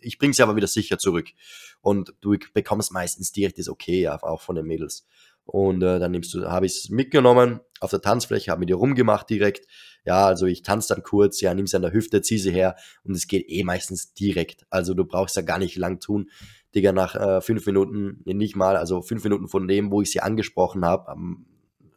ich 0.00 0.18
bringe 0.18 0.34
sie 0.34 0.42
aber 0.42 0.56
wieder 0.56 0.66
sicher 0.66 0.98
zurück. 0.98 1.28
Und 1.80 2.14
du 2.20 2.36
bekommst 2.52 2.92
meistens 2.92 3.30
direkt 3.30 3.58
das 3.58 3.68
Okay, 3.68 4.02
ja, 4.02 4.20
auch 4.22 4.40
von 4.40 4.56
den 4.56 4.66
Mädels. 4.66 5.06
Und 5.44 5.82
äh, 5.82 5.98
dann 5.98 6.10
nimmst 6.10 6.34
du, 6.34 6.48
habe 6.48 6.66
ich 6.66 6.76
es 6.76 6.90
mitgenommen 6.90 7.60
auf 7.80 7.90
der 7.90 8.00
Tanzfläche, 8.00 8.50
habe 8.50 8.60
mit 8.60 8.70
ihr 8.70 8.76
rumgemacht 8.76 9.28
direkt. 9.28 9.66
Ja, 10.04 10.26
also 10.26 10.46
ich 10.46 10.62
tanze 10.62 10.94
dann 10.94 11.02
kurz, 11.02 11.40
ja, 11.40 11.54
nimm 11.54 11.66
sie 11.66 11.76
an 11.76 11.82
der 11.82 11.92
Hüfte, 11.92 12.22
zieh 12.22 12.38
sie 12.38 12.50
her 12.50 12.76
und 13.04 13.14
es 13.14 13.26
geht 13.28 13.48
eh 13.48 13.62
meistens 13.62 14.14
direkt. 14.14 14.66
Also 14.70 14.94
du 14.94 15.04
brauchst 15.04 15.36
ja 15.36 15.42
gar 15.42 15.58
nicht 15.58 15.76
lang 15.76 16.00
tun. 16.00 16.30
Digga, 16.74 16.92
nach 16.92 17.14
äh, 17.14 17.40
fünf 17.40 17.66
Minuten, 17.66 18.22
nee, 18.24 18.34
nicht 18.34 18.56
mal, 18.56 18.76
also 18.76 19.02
fünf 19.02 19.22
Minuten 19.24 19.48
von 19.48 19.68
dem, 19.68 19.90
wo 19.92 20.02
ich 20.02 20.10
sie 20.10 20.20
angesprochen 20.20 20.84
habe, 20.84 21.14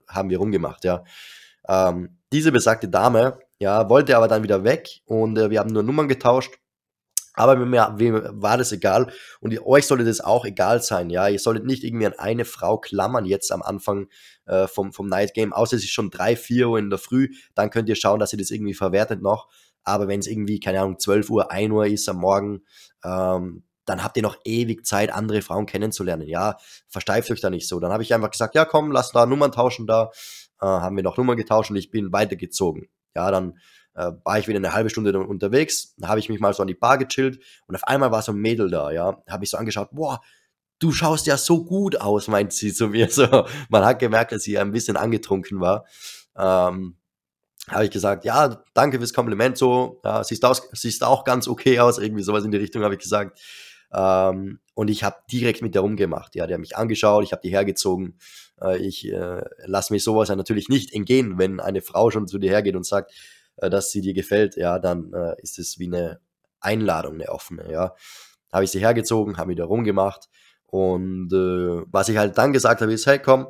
haben, 0.08 0.30
wir 0.30 0.38
rumgemacht, 0.38 0.84
ja. 0.84 1.04
Ähm, 1.68 2.18
diese 2.32 2.52
besagte 2.52 2.90
Dame, 2.90 3.40
ja, 3.60 3.90
wollte 3.90 4.18
aber 4.18 4.28
dann 4.28 4.44
wieder 4.44 4.64
weg 4.64 5.02
und 5.06 5.38
äh, 5.38 5.50
wir 5.50 5.60
haben 5.60 5.72
nur 5.72 5.84
Nummern 5.84 6.08
getauscht. 6.08 6.60
Aber 7.36 7.56
mir, 7.56 8.32
war 8.34 8.58
das 8.58 8.72
egal 8.72 9.12
und 9.42 9.58
euch 9.66 9.88
sollte 9.88 10.06
das 10.06 10.22
auch 10.22 10.46
egal 10.46 10.82
sein, 10.82 11.10
ja. 11.10 11.28
Ihr 11.28 11.40
solltet 11.40 11.66
nicht 11.66 11.84
irgendwie 11.84 12.06
an 12.06 12.14
eine 12.14 12.46
Frau 12.46 12.78
klammern 12.78 13.26
jetzt 13.26 13.52
am 13.52 13.62
Anfang 13.62 14.08
äh, 14.46 14.68
vom, 14.68 14.94
vom 14.94 15.08
Night 15.08 15.34
Game, 15.34 15.54
außer 15.54 15.76
es 15.76 15.84
ist 15.84 15.92
schon 15.92 16.10
drei, 16.12 16.36
vier 16.36 16.70
Uhr 16.70 16.80
in 16.80 16.90
der 16.90 17.00
Früh, 17.00 17.30
dann 17.54 17.70
könnt 17.70 17.90
ihr 17.90 17.96
schauen, 17.96 18.20
dass 18.20 18.34
ihr 18.34 18.40
das 18.40 18.52
irgendwie 18.52 18.74
verwertet 18.74 19.22
noch. 19.22 19.50
Aber 19.84 20.08
wenn 20.08 20.20
es 20.20 20.28
irgendwie, 20.28 20.60
keine 20.60 20.82
Ahnung, 20.82 20.98
12 20.98 21.30
Uhr, 21.30 21.52
1 21.52 21.72
Uhr 21.72 21.86
ist 21.86 22.10
am 22.10 22.18
Morgen, 22.18 22.64
ähm, 23.04 23.64
dann 23.86 24.04
habt 24.04 24.18
ihr 24.18 24.24
noch 24.24 24.38
ewig 24.44 24.86
Zeit, 24.86 25.14
andere 25.14 25.42
Frauen 25.42 25.68
kennenzulernen. 25.68 26.28
Ja, 26.28 26.58
versteift 26.88 27.30
euch 27.30 27.42
da 27.42 27.52
nicht 27.52 27.68
so. 27.68 27.80
Dann 27.80 27.92
habe 27.92 28.02
ich 28.02 28.14
einfach 28.14 28.32
gesagt, 28.32 28.56
ja 28.56 28.66
komm, 28.66 28.92
lass 28.92 29.12
da 29.12 29.26
Nummern 29.26 29.52
tauschen 29.52 29.86
da. 29.86 30.10
Äh, 30.60 30.66
haben 30.66 30.96
wir 30.96 31.04
noch 31.04 31.18
Nummern 31.18 31.38
getauscht 31.38 31.70
und 31.70 31.78
ich 31.78 31.92
bin 31.92 32.12
weitergezogen. 32.12 32.88
Ja, 33.16 33.30
dann 33.30 33.60
äh, 33.96 34.12
war 34.24 34.40
ich 34.40 34.48
wieder 34.48 34.58
eine 34.58 34.74
halbe 34.74 34.90
Stunde 34.90 35.18
unterwegs, 35.20 35.96
dann 35.98 36.10
habe 36.10 36.20
ich 36.20 36.30
mich 36.30 36.40
mal 36.40 36.54
so 36.54 36.62
an 36.62 36.68
die 36.68 36.76
Bar 36.76 36.98
gechillt 36.98 37.40
und 37.68 37.76
auf 37.76 37.84
einmal 37.86 38.12
war 38.12 38.22
so 38.22 38.32
ein 38.32 38.38
Mädel 38.38 38.70
da, 38.70 38.92
ja, 38.92 39.22
habe 39.28 39.44
ich 39.44 39.50
so 39.50 39.58
angeschaut, 39.58 39.90
boah, 39.92 40.22
du 40.80 40.92
schaust 40.92 41.26
ja 41.28 41.38
so 41.38 41.64
gut 41.64 42.00
aus, 42.00 42.28
meint 42.28 42.54
sie 42.54 42.74
zu 42.74 42.88
mir. 42.88 43.10
So, 43.16 43.46
man 43.70 43.86
hat 43.86 44.00
gemerkt, 44.00 44.32
dass 44.32 44.44
sie 44.44 44.58
ein 44.58 44.72
bisschen 44.72 44.98
angetrunken 44.98 45.60
war. 45.62 45.86
Ähm, 46.38 46.98
habe 47.70 47.86
ich 47.86 47.92
gesagt, 47.92 48.26
ja, 48.26 48.64
danke 48.74 49.00
fürs 49.00 49.14
Kompliment, 49.14 49.58
so, 49.58 50.00
ja, 50.04 50.24
siehst, 50.24 50.46
aus, 50.46 50.70
siehst 50.74 51.04
auch 51.04 51.24
ganz 51.24 51.48
okay 51.48 51.80
aus, 51.80 51.98
irgendwie 51.98 52.24
sowas 52.24 52.44
in 52.44 52.52
die 52.52 52.58
Richtung 52.58 52.84
habe 52.84 52.96
ich 52.96 53.00
gesagt. 53.00 53.40
Ähm, 53.94 54.60
und 54.74 54.90
ich 54.90 55.04
habe 55.04 55.16
direkt 55.32 55.62
mit 55.62 55.74
der 55.74 55.82
rumgemacht. 55.82 56.36
Ja, 56.36 56.46
die 56.46 56.54
haben 56.54 56.62
mich 56.62 56.76
angeschaut, 56.76 57.24
ich 57.24 57.32
habe 57.32 57.42
die 57.42 57.50
hergezogen. 57.50 58.20
Äh, 58.62 58.78
ich 58.80 59.08
äh, 59.12 59.42
lasse 59.66 59.94
mich 59.94 60.04
sowas 60.04 60.30
ja 60.30 60.36
natürlich 60.36 60.70
nicht 60.70 60.94
entgehen, 60.94 61.38
wenn 61.38 61.60
eine 61.60 61.82
Frau 61.82 62.12
schon 62.12 62.28
zu 62.28 62.38
dir 62.38 62.52
hergeht 62.52 62.76
und 62.76 62.86
sagt, 62.86 63.14
äh, 63.58 63.70
dass 63.70 63.92
sie 63.92 64.02
dir 64.02 64.14
gefällt. 64.14 64.56
Ja, 64.56 64.80
dann 64.80 65.14
äh, 65.14 65.36
ist 65.42 65.60
es 65.60 65.80
wie 65.80 65.88
eine 65.88 66.20
Einladung, 66.60 67.16
eine 67.16 67.30
offene. 67.30 67.72
Ja, 67.72 67.96
habe 68.52 68.64
ich 68.64 68.72
sie 68.72 68.80
hergezogen, 68.80 69.38
habe 69.38 69.52
wieder 69.52 69.66
rumgemacht. 69.66 70.30
Und 70.68 71.32
äh, 71.32 71.86
was 71.92 72.10
ich 72.10 72.18
halt 72.18 72.38
dann 72.38 72.54
gesagt 72.54 72.82
habe, 72.82 72.92
ist, 72.92 73.06
hey, 73.06 73.20
komm, 73.20 73.48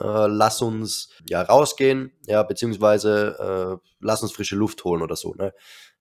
äh, 0.00 0.26
lass 0.26 0.62
uns 0.62 1.10
ja 1.28 1.42
rausgehen, 1.42 2.12
ja, 2.26 2.42
beziehungsweise 2.42 3.80
äh, 3.82 3.88
lass 4.00 4.22
uns 4.22 4.32
frische 4.32 4.56
Luft 4.56 4.84
holen 4.84 5.02
oder 5.02 5.16
so. 5.16 5.34
Ne? 5.34 5.52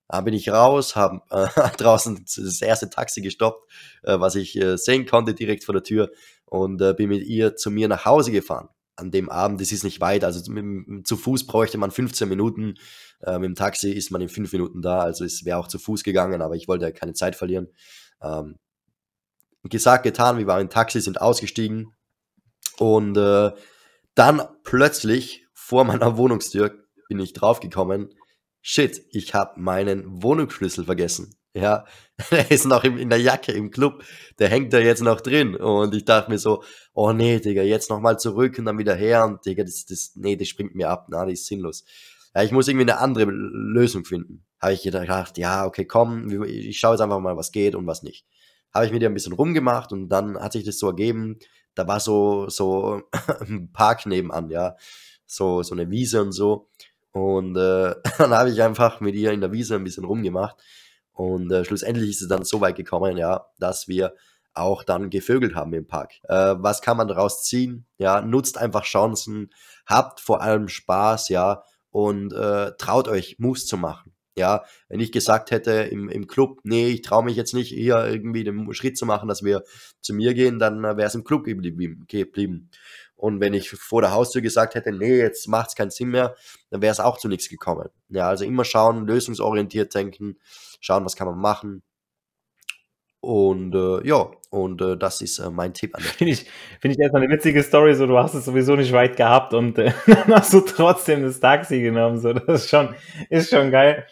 Da 0.08 0.22
bin 0.22 0.34
ich 0.34 0.50
raus, 0.50 0.96
habe 0.96 1.22
äh, 1.32 1.70
draußen 1.78 2.26
das 2.26 2.62
erste 2.62 2.90
Taxi 2.90 3.22
gestoppt, 3.22 3.72
äh, 4.04 4.20
was 4.20 4.36
ich 4.36 4.56
äh, 4.58 4.78
sehen 4.78 5.06
konnte 5.06 5.34
direkt 5.34 5.64
vor 5.64 5.74
der 5.74 5.84
Tür 5.84 6.12
und 6.46 6.82
äh, 6.82 6.94
bin 6.94 7.10
mit 7.10 7.24
ihr 7.26 7.56
zu 7.56 7.72
mir 7.72 7.88
nach 7.88 8.06
Hause 8.06 8.32
gefahren. 8.32 8.70
An 9.00 9.12
dem 9.12 9.30
Abend, 9.30 9.62
das 9.62 9.72
ist 9.72 9.84
nicht 9.84 10.02
weit, 10.02 10.24
also 10.24 10.52
mit, 10.52 11.08
zu 11.08 11.18
Fuß 11.18 11.48
bräuchte 11.48 11.78
man 11.78 11.92
15 11.92 12.28
Minuten, 12.28 12.76
äh, 13.22 13.40
mit 13.40 13.48
dem 13.48 13.56
Taxi 13.56 13.92
ist 13.92 14.12
man 14.12 14.22
in 14.22 14.30
5 14.30 14.52
Minuten 14.52 14.82
da, 14.82 15.00
also 15.00 15.24
es 15.26 15.46
wäre 15.46 15.58
auch 15.58 15.68
zu 15.68 15.80
Fuß 15.80 16.04
gegangen, 16.04 16.42
aber 16.42 16.56
ich 16.56 16.68
wollte 16.68 16.92
keine 16.92 17.14
Zeit 17.14 17.36
verlieren. 17.36 17.68
Ähm, 18.22 18.58
gesagt, 19.64 20.04
getan, 20.04 20.38
wir 20.38 20.48
waren 20.48 20.62
im 20.62 20.70
Taxi, 20.70 21.02
sind 21.02 21.22
ausgestiegen 21.22 21.94
und 22.78 23.18
äh, 23.18 23.52
dann 24.16 24.42
plötzlich 24.64 25.46
vor 25.54 25.84
meiner 25.84 26.18
Wohnungstür 26.18 26.74
bin 27.08 27.20
ich 27.20 27.34
draufgekommen, 27.34 28.10
shit, 28.62 29.06
ich 29.12 29.34
habe 29.34 29.60
meinen 29.60 30.22
Wohnungsschlüssel 30.24 30.86
vergessen. 30.86 31.39
Ja, 31.54 31.86
der 32.32 32.52
ist 32.52 32.66
noch 32.66 32.84
in 32.84 33.10
der 33.10 33.20
Jacke 33.20 33.52
im 33.52 33.72
Club, 33.72 34.04
der 34.38 34.50
hängt 34.50 34.72
da 34.74 34.80
jetzt 34.80 35.02
noch 35.02 35.22
drin. 35.22 35.56
Und 35.56 35.96
ich 35.96 36.06
dachte 36.06 36.30
mir 36.30 36.38
so, 36.38 36.64
oh 36.94 37.12
nee, 37.12 37.40
Digga, 37.40 37.64
jetzt 37.64 37.90
nochmal 37.90 38.20
zurück 38.20 38.58
und 38.60 38.66
dann 38.66 38.78
wieder 38.78 38.96
her. 38.96 39.26
Und 39.26 39.46
Digga, 39.46 39.64
das, 39.64 39.86
das, 39.86 40.12
nee, 40.16 40.36
das 40.36 40.48
springt 40.48 40.76
mir 40.76 40.90
ab, 40.90 41.08
na, 41.10 41.26
das 41.26 41.34
ist 41.34 41.48
sinnlos. 41.48 41.86
Ja, 42.36 42.44
ich 42.44 42.52
muss 42.52 42.68
irgendwie 42.68 42.92
eine 42.92 43.00
andere 43.00 43.26
Lösung 43.26 44.06
finden. 44.06 44.46
Habe 44.62 44.74
ich 44.74 44.84
gedacht, 44.84 45.38
ja, 45.38 45.66
okay, 45.66 45.86
komm, 45.86 46.44
ich 46.44 46.80
schaue 46.80 46.92
jetzt 46.94 47.02
einfach 47.02 47.20
mal, 47.20 47.38
was 47.38 47.52
geht 47.52 47.76
und 47.76 47.88
was 47.88 48.04
nicht. 48.04 48.26
Habe 48.74 48.86
ich 48.86 48.92
mit 48.92 49.02
ihr 49.02 49.10
ein 49.10 49.14
bisschen 49.14 49.34
rumgemacht 49.34 49.92
und 49.92 50.10
dann 50.10 50.38
hat 50.40 50.52
sich 50.54 50.64
das 50.64 50.78
so 50.78 50.88
ergeben, 50.88 51.40
da 51.74 51.88
war 51.88 52.00
so, 52.00 52.50
so 52.50 53.02
ein 53.42 53.72
Park 53.72 54.06
nebenan, 54.06 54.50
ja 54.50 54.76
so, 55.30 55.64
so 55.64 55.76
eine 55.76 55.90
Wiese 55.90 56.22
und 56.22 56.32
so. 56.32 56.70
Und 57.12 57.56
äh, 57.56 57.96
dann 58.18 58.32
habe 58.32 58.50
ich 58.50 58.62
einfach 58.62 59.00
mit 59.00 59.16
ihr 59.16 59.32
in 59.32 59.42
der 59.42 59.52
Wiese 59.52 59.76
ein 59.76 59.84
bisschen 59.84 60.06
rumgemacht. 60.06 60.58
Und 61.20 61.52
äh, 61.52 61.66
schlussendlich 61.66 62.12
ist 62.12 62.22
es 62.22 62.30
dann 62.30 62.46
so 62.46 62.62
weit 62.62 62.78
gekommen, 62.78 63.18
ja, 63.18 63.46
dass 63.60 63.90
wir 63.90 64.16
auch 64.54 64.86
dann 64.86 65.10
gevögelt 65.10 65.54
haben 65.54 65.74
im 65.74 65.86
Park. 65.86 66.14
Äh, 66.24 66.56
was 66.60 66.82
kann 66.82 66.96
man 66.96 67.10
daraus 67.10 67.44
ziehen? 67.44 67.86
Ja, 67.98 68.22
nutzt 68.22 68.58
einfach 68.58 68.86
Chancen, 68.86 69.50
habt 69.86 70.22
vor 70.22 70.42
allem 70.42 70.70
Spaß, 70.70 71.28
ja, 71.28 71.64
und 71.90 72.32
äh, 72.32 72.72
traut 72.78 73.10
euch, 73.10 73.36
Moves 73.38 73.66
zu 73.66 73.76
machen. 73.76 74.14
Ja, 74.38 74.64
wenn 74.88 75.02
ich 75.02 75.12
gesagt 75.12 75.52
hätte 75.52 75.72
im, 75.74 76.08
im 76.08 76.26
Club, 76.26 76.62
nee, 76.64 76.88
ich 76.88 77.02
traue 77.02 77.26
mich 77.26 77.36
jetzt 77.36 77.54
nicht, 77.54 77.68
hier 77.68 78.06
irgendwie 78.08 78.46
den 78.46 78.74
Schritt 78.74 78.98
zu 78.98 79.06
machen, 79.06 79.28
dass 79.28 79.44
wir 79.44 79.66
zu 80.00 80.14
mir 80.14 80.34
gehen, 80.34 80.58
dann 80.58 80.82
wäre 80.82 81.04
es 81.04 81.16
im 81.16 81.26
Club 81.26 81.44
geblieben. 81.44 82.70
Und 83.20 83.42
wenn 83.42 83.54
ich 83.54 83.70
vor 83.72 84.02
der 84.02 84.12
Haustür 84.12 84.42
gesagt 84.42 84.76
hätte, 84.76 84.94
nee, 84.94 85.18
jetzt 85.18 85.48
macht 85.50 85.70
es 85.70 85.76
keinen 85.76 85.92
Sinn 85.92 86.10
mehr, 86.10 86.36
dann 86.70 86.82
wäre 86.82 86.94
es 86.94 87.02
auch 87.02 87.18
zu 87.18 87.28
nichts 87.28 87.50
gekommen. 87.50 87.90
Ja, 88.08 88.30
also 88.30 88.46
immer 88.46 88.64
schauen, 88.64 89.06
lösungsorientiert 89.06 89.94
denken, 89.94 90.38
schauen, 90.80 91.04
was 91.04 91.18
kann 91.18 91.28
man 91.28 91.38
machen. 91.38 91.84
Und 93.20 93.76
äh, 93.76 94.08
ja, 94.08 94.32
und 94.50 94.82
äh, 94.82 94.96
das 94.96 95.20
ist 95.20 95.40
äh, 95.40 95.50
mein 95.50 95.74
Tipp 95.74 95.96
an. 95.96 96.02
Finde 96.02 96.32
ich, 96.32 96.46
find 96.80 96.94
ich 96.94 97.00
erstmal 97.00 97.24
eine 97.24 97.34
witzige 97.34 97.62
Story, 97.62 97.94
so 97.94 98.08
du 98.08 98.18
hast 98.18 98.36
es 98.36 98.46
sowieso 98.46 98.78
nicht 98.78 98.94
weit 98.94 99.18
gehabt 99.18 99.54
und 99.54 99.78
äh, 99.78 99.92
dann 100.08 100.34
hast 100.36 100.54
du 100.54 100.62
trotzdem 100.62 101.24
das 101.24 101.42
Taxi 101.42 101.82
genommen. 101.82 102.20
So, 102.20 102.32
das 102.32 102.64
ist 102.64 102.70
schon, 102.70 102.96
ist 103.30 103.50
schon 103.50 103.70
geil. 103.70 104.08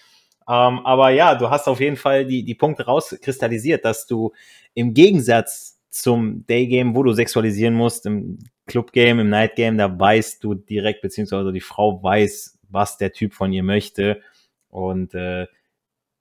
Ähm, 0.50 0.86
aber 0.86 1.12
ja, 1.12 1.36
du 1.36 1.50
hast 1.50 1.70
auf 1.70 1.80
jeden 1.80 1.96
Fall 1.96 2.26
die, 2.26 2.44
die 2.44 2.56
Punkte 2.56 2.84
rauskristallisiert, 2.86 3.86
dass 3.86 4.06
du 4.06 4.34
im 4.74 4.94
Gegensatz 4.94 5.80
zum 5.90 6.46
Daygame, 6.46 6.94
wo 6.94 7.04
du 7.04 7.14
sexualisieren 7.14 7.74
musst, 7.74 8.06
im 8.06 8.40
Clubgame, 8.68 9.22
im 9.22 9.30
Nightgame, 9.30 9.78
da 9.78 10.00
weißt 10.00 10.44
du 10.44 10.54
direkt, 10.54 11.02
beziehungsweise 11.02 11.52
die 11.52 11.62
Frau 11.62 12.02
weiß, 12.04 12.60
was 12.70 12.98
der 12.98 13.14
Typ 13.14 13.34
von 13.34 13.52
ihr 13.52 13.64
möchte. 13.64 14.22
Und 14.70 15.14
äh, 15.16 15.48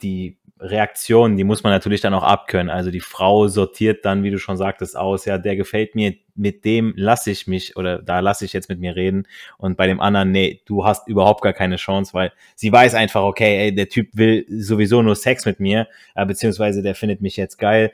die 0.03 0.39
Reaktion, 0.59 1.37
die 1.37 1.45
muss 1.45 1.63
man 1.63 1.73
natürlich 1.73 2.01
dann 2.01 2.15
auch 2.15 2.23
abkönnen. 2.23 2.71
Also 2.71 2.91
die 2.91 3.01
Frau 3.01 3.47
sortiert 3.47 4.07
dann, 4.07 4.23
wie 4.23 4.31
du 4.31 4.39
schon 4.39 4.57
sagtest, 4.57 4.97
aus, 4.97 5.27
ja, 5.27 5.37
der 5.37 5.55
gefällt 5.55 5.95
mir, 5.95 6.15
mit 6.35 6.65
dem 6.65 6.95
lasse 6.97 7.31
ich 7.31 7.47
mich 7.47 7.77
oder 7.77 8.01
da 8.01 8.21
lasse 8.21 8.47
ich 8.47 8.55
jetzt 8.55 8.71
mit 8.71 8.81
mir 8.81 8.97
reden. 8.97 9.27
Und 9.59 9.77
bei 9.77 9.87
dem 9.87 10.01
anderen, 10.01 10.31
nee, 10.31 10.63
du 10.65 10.87
hast 10.87 11.09
überhaupt 11.09 11.43
gar 11.43 11.53
keine 11.53 11.77
Chance, 11.77 12.15
weil 12.15 12.33
sie 12.55 12.73
weiß 12.73 12.95
einfach, 12.95 13.23
okay, 13.23 13.65
ey, 13.65 13.75
der 13.75 13.91
Typ 13.91 14.09
will 14.15 14.47
sowieso 14.49 15.03
nur 15.03 15.15
Sex 15.15 15.45
mit 15.45 15.61
mir, 15.61 15.89
äh, 16.15 16.25
beziehungsweise 16.25 16.83
der 16.83 16.95
findet 16.95 17.21
mich 17.21 17.37
jetzt 17.37 17.59
geil. 17.59 17.93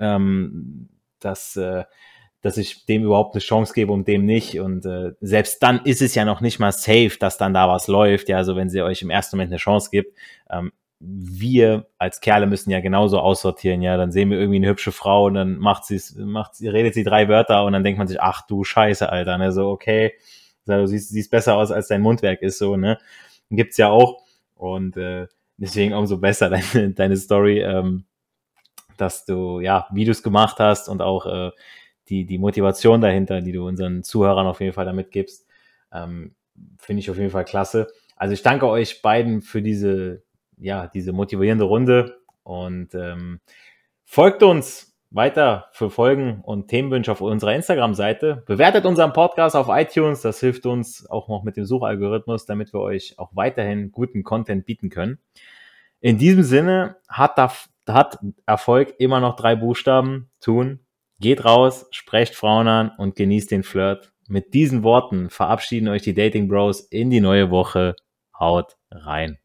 Ähm, 0.00 0.88
dass, 1.20 1.56
äh, 1.56 1.84
dass 2.42 2.56
ich 2.56 2.86
dem 2.86 3.04
überhaupt 3.04 3.34
eine 3.34 3.40
Chance 3.40 3.72
gebe 3.74 3.92
und 3.92 4.08
dem 4.08 4.24
nicht. 4.24 4.60
Und 4.60 4.86
äh, 4.86 5.12
selbst 5.20 5.62
dann 5.62 5.80
ist 5.84 6.02
es 6.02 6.14
ja 6.14 6.24
noch 6.24 6.40
nicht 6.40 6.58
mal 6.58 6.72
safe, 6.72 7.12
dass 7.18 7.38
dann 7.38 7.54
da 7.54 7.68
was 7.68 7.86
läuft. 7.86 8.28
Ja, 8.28 8.38
also 8.38 8.56
wenn 8.56 8.70
sie 8.70 8.82
euch 8.82 9.02
im 9.02 9.10
ersten 9.10 9.36
Moment 9.36 9.52
eine 9.52 9.58
Chance 9.58 9.90
gibt, 9.90 10.16
ähm, 10.50 10.72
wir 11.00 11.86
als 11.98 12.20
Kerle 12.20 12.46
müssen 12.46 12.70
ja 12.70 12.80
genauso 12.80 13.20
aussortieren, 13.20 13.80
ja, 13.80 13.96
dann 13.96 14.12
sehen 14.12 14.30
wir 14.30 14.38
irgendwie 14.38 14.58
eine 14.58 14.68
hübsche 14.68 14.92
Frau 14.92 15.24
und 15.26 15.34
dann 15.34 15.56
macht 15.56 15.86
sie 15.86 15.98
macht 16.18 16.54
sie, 16.54 16.68
redet 16.68 16.92
sie 16.92 17.04
drei 17.04 17.28
Wörter 17.28 17.64
und 17.64 17.72
dann 17.72 17.82
denkt 17.82 17.98
man 17.98 18.06
sich, 18.06 18.20
ach 18.20 18.46
du 18.46 18.64
Scheiße, 18.64 19.08
Alter, 19.10 19.38
ne, 19.38 19.50
so, 19.50 19.68
okay, 19.70 20.12
du 20.66 20.86
siehst, 20.86 21.08
siehst 21.08 21.30
besser 21.30 21.56
aus, 21.56 21.70
als 21.72 21.88
dein 21.88 22.02
Mundwerk 22.02 22.42
ist, 22.42 22.58
so, 22.58 22.76
ne, 22.76 22.98
gibt's 23.50 23.78
ja 23.78 23.88
auch. 23.88 24.22
Und 24.54 24.96
äh, 24.98 25.26
deswegen 25.56 25.94
umso 25.94 26.18
besser 26.18 26.50
deine, 26.74 26.90
deine 26.92 27.16
Story, 27.16 27.60
ähm, 27.60 28.04
dass 28.98 29.24
du, 29.24 29.60
ja, 29.60 29.86
Videos 29.92 30.22
gemacht 30.22 30.58
hast 30.58 30.88
und 30.88 31.00
auch 31.00 31.24
äh, 31.26 31.50
die, 32.10 32.26
die 32.26 32.38
Motivation 32.38 33.00
dahinter, 33.00 33.40
die 33.40 33.52
du 33.52 33.66
unseren 33.66 34.02
Zuhörern 34.02 34.46
auf 34.46 34.60
jeden 34.60 34.72
Fall 34.74 34.84
damit 34.84 35.12
gibst, 35.12 35.46
ähm, 35.92 36.34
finde 36.78 37.00
ich 37.00 37.10
auf 37.10 37.16
jeden 37.16 37.30
Fall 37.30 37.44
klasse. 37.44 37.86
Also 38.16 38.34
ich 38.34 38.42
danke 38.42 38.66
euch 38.66 39.00
beiden 39.00 39.40
für 39.40 39.62
diese 39.62 40.22
ja, 40.60 40.86
diese 40.86 41.12
motivierende 41.12 41.64
Runde 41.64 42.18
und 42.42 42.94
ähm, 42.94 43.40
folgt 44.04 44.42
uns 44.42 44.94
weiter 45.10 45.68
für 45.72 45.90
Folgen 45.90 46.40
und 46.42 46.68
Themenwünsche 46.68 47.10
auf 47.10 47.20
unserer 47.20 47.54
Instagram-Seite. 47.54 48.44
Bewertet 48.46 48.84
unseren 48.84 49.12
Podcast 49.12 49.56
auf 49.56 49.66
iTunes, 49.68 50.20
das 50.20 50.38
hilft 50.38 50.66
uns 50.66 51.08
auch 51.10 51.28
noch 51.28 51.42
mit 51.42 51.56
dem 51.56 51.64
Suchalgorithmus, 51.64 52.46
damit 52.46 52.72
wir 52.72 52.80
euch 52.80 53.18
auch 53.18 53.30
weiterhin 53.34 53.90
guten 53.90 54.22
Content 54.22 54.66
bieten 54.66 54.90
können. 54.90 55.18
In 56.00 56.16
diesem 56.16 56.44
Sinne 56.44 56.96
hat, 57.08 57.36
da, 57.36 57.52
hat 57.88 58.18
Erfolg 58.46 58.94
immer 58.98 59.20
noch 59.20 59.34
drei 59.34 59.56
Buchstaben. 59.56 60.30
Tun, 60.40 60.80
geht 61.20 61.44
raus, 61.44 61.86
sprecht 61.90 62.34
Frauen 62.34 62.66
an 62.66 62.92
und 62.96 63.14
genießt 63.14 63.50
den 63.50 63.62
Flirt. 63.62 64.12
Mit 64.26 64.54
diesen 64.54 64.82
Worten 64.82 65.28
verabschieden 65.30 65.88
euch 65.88 66.02
die 66.02 66.14
Dating 66.14 66.48
Bros 66.48 66.80
in 66.80 67.10
die 67.10 67.20
neue 67.20 67.50
Woche. 67.50 67.94
Haut 68.38 68.76
rein. 68.90 69.38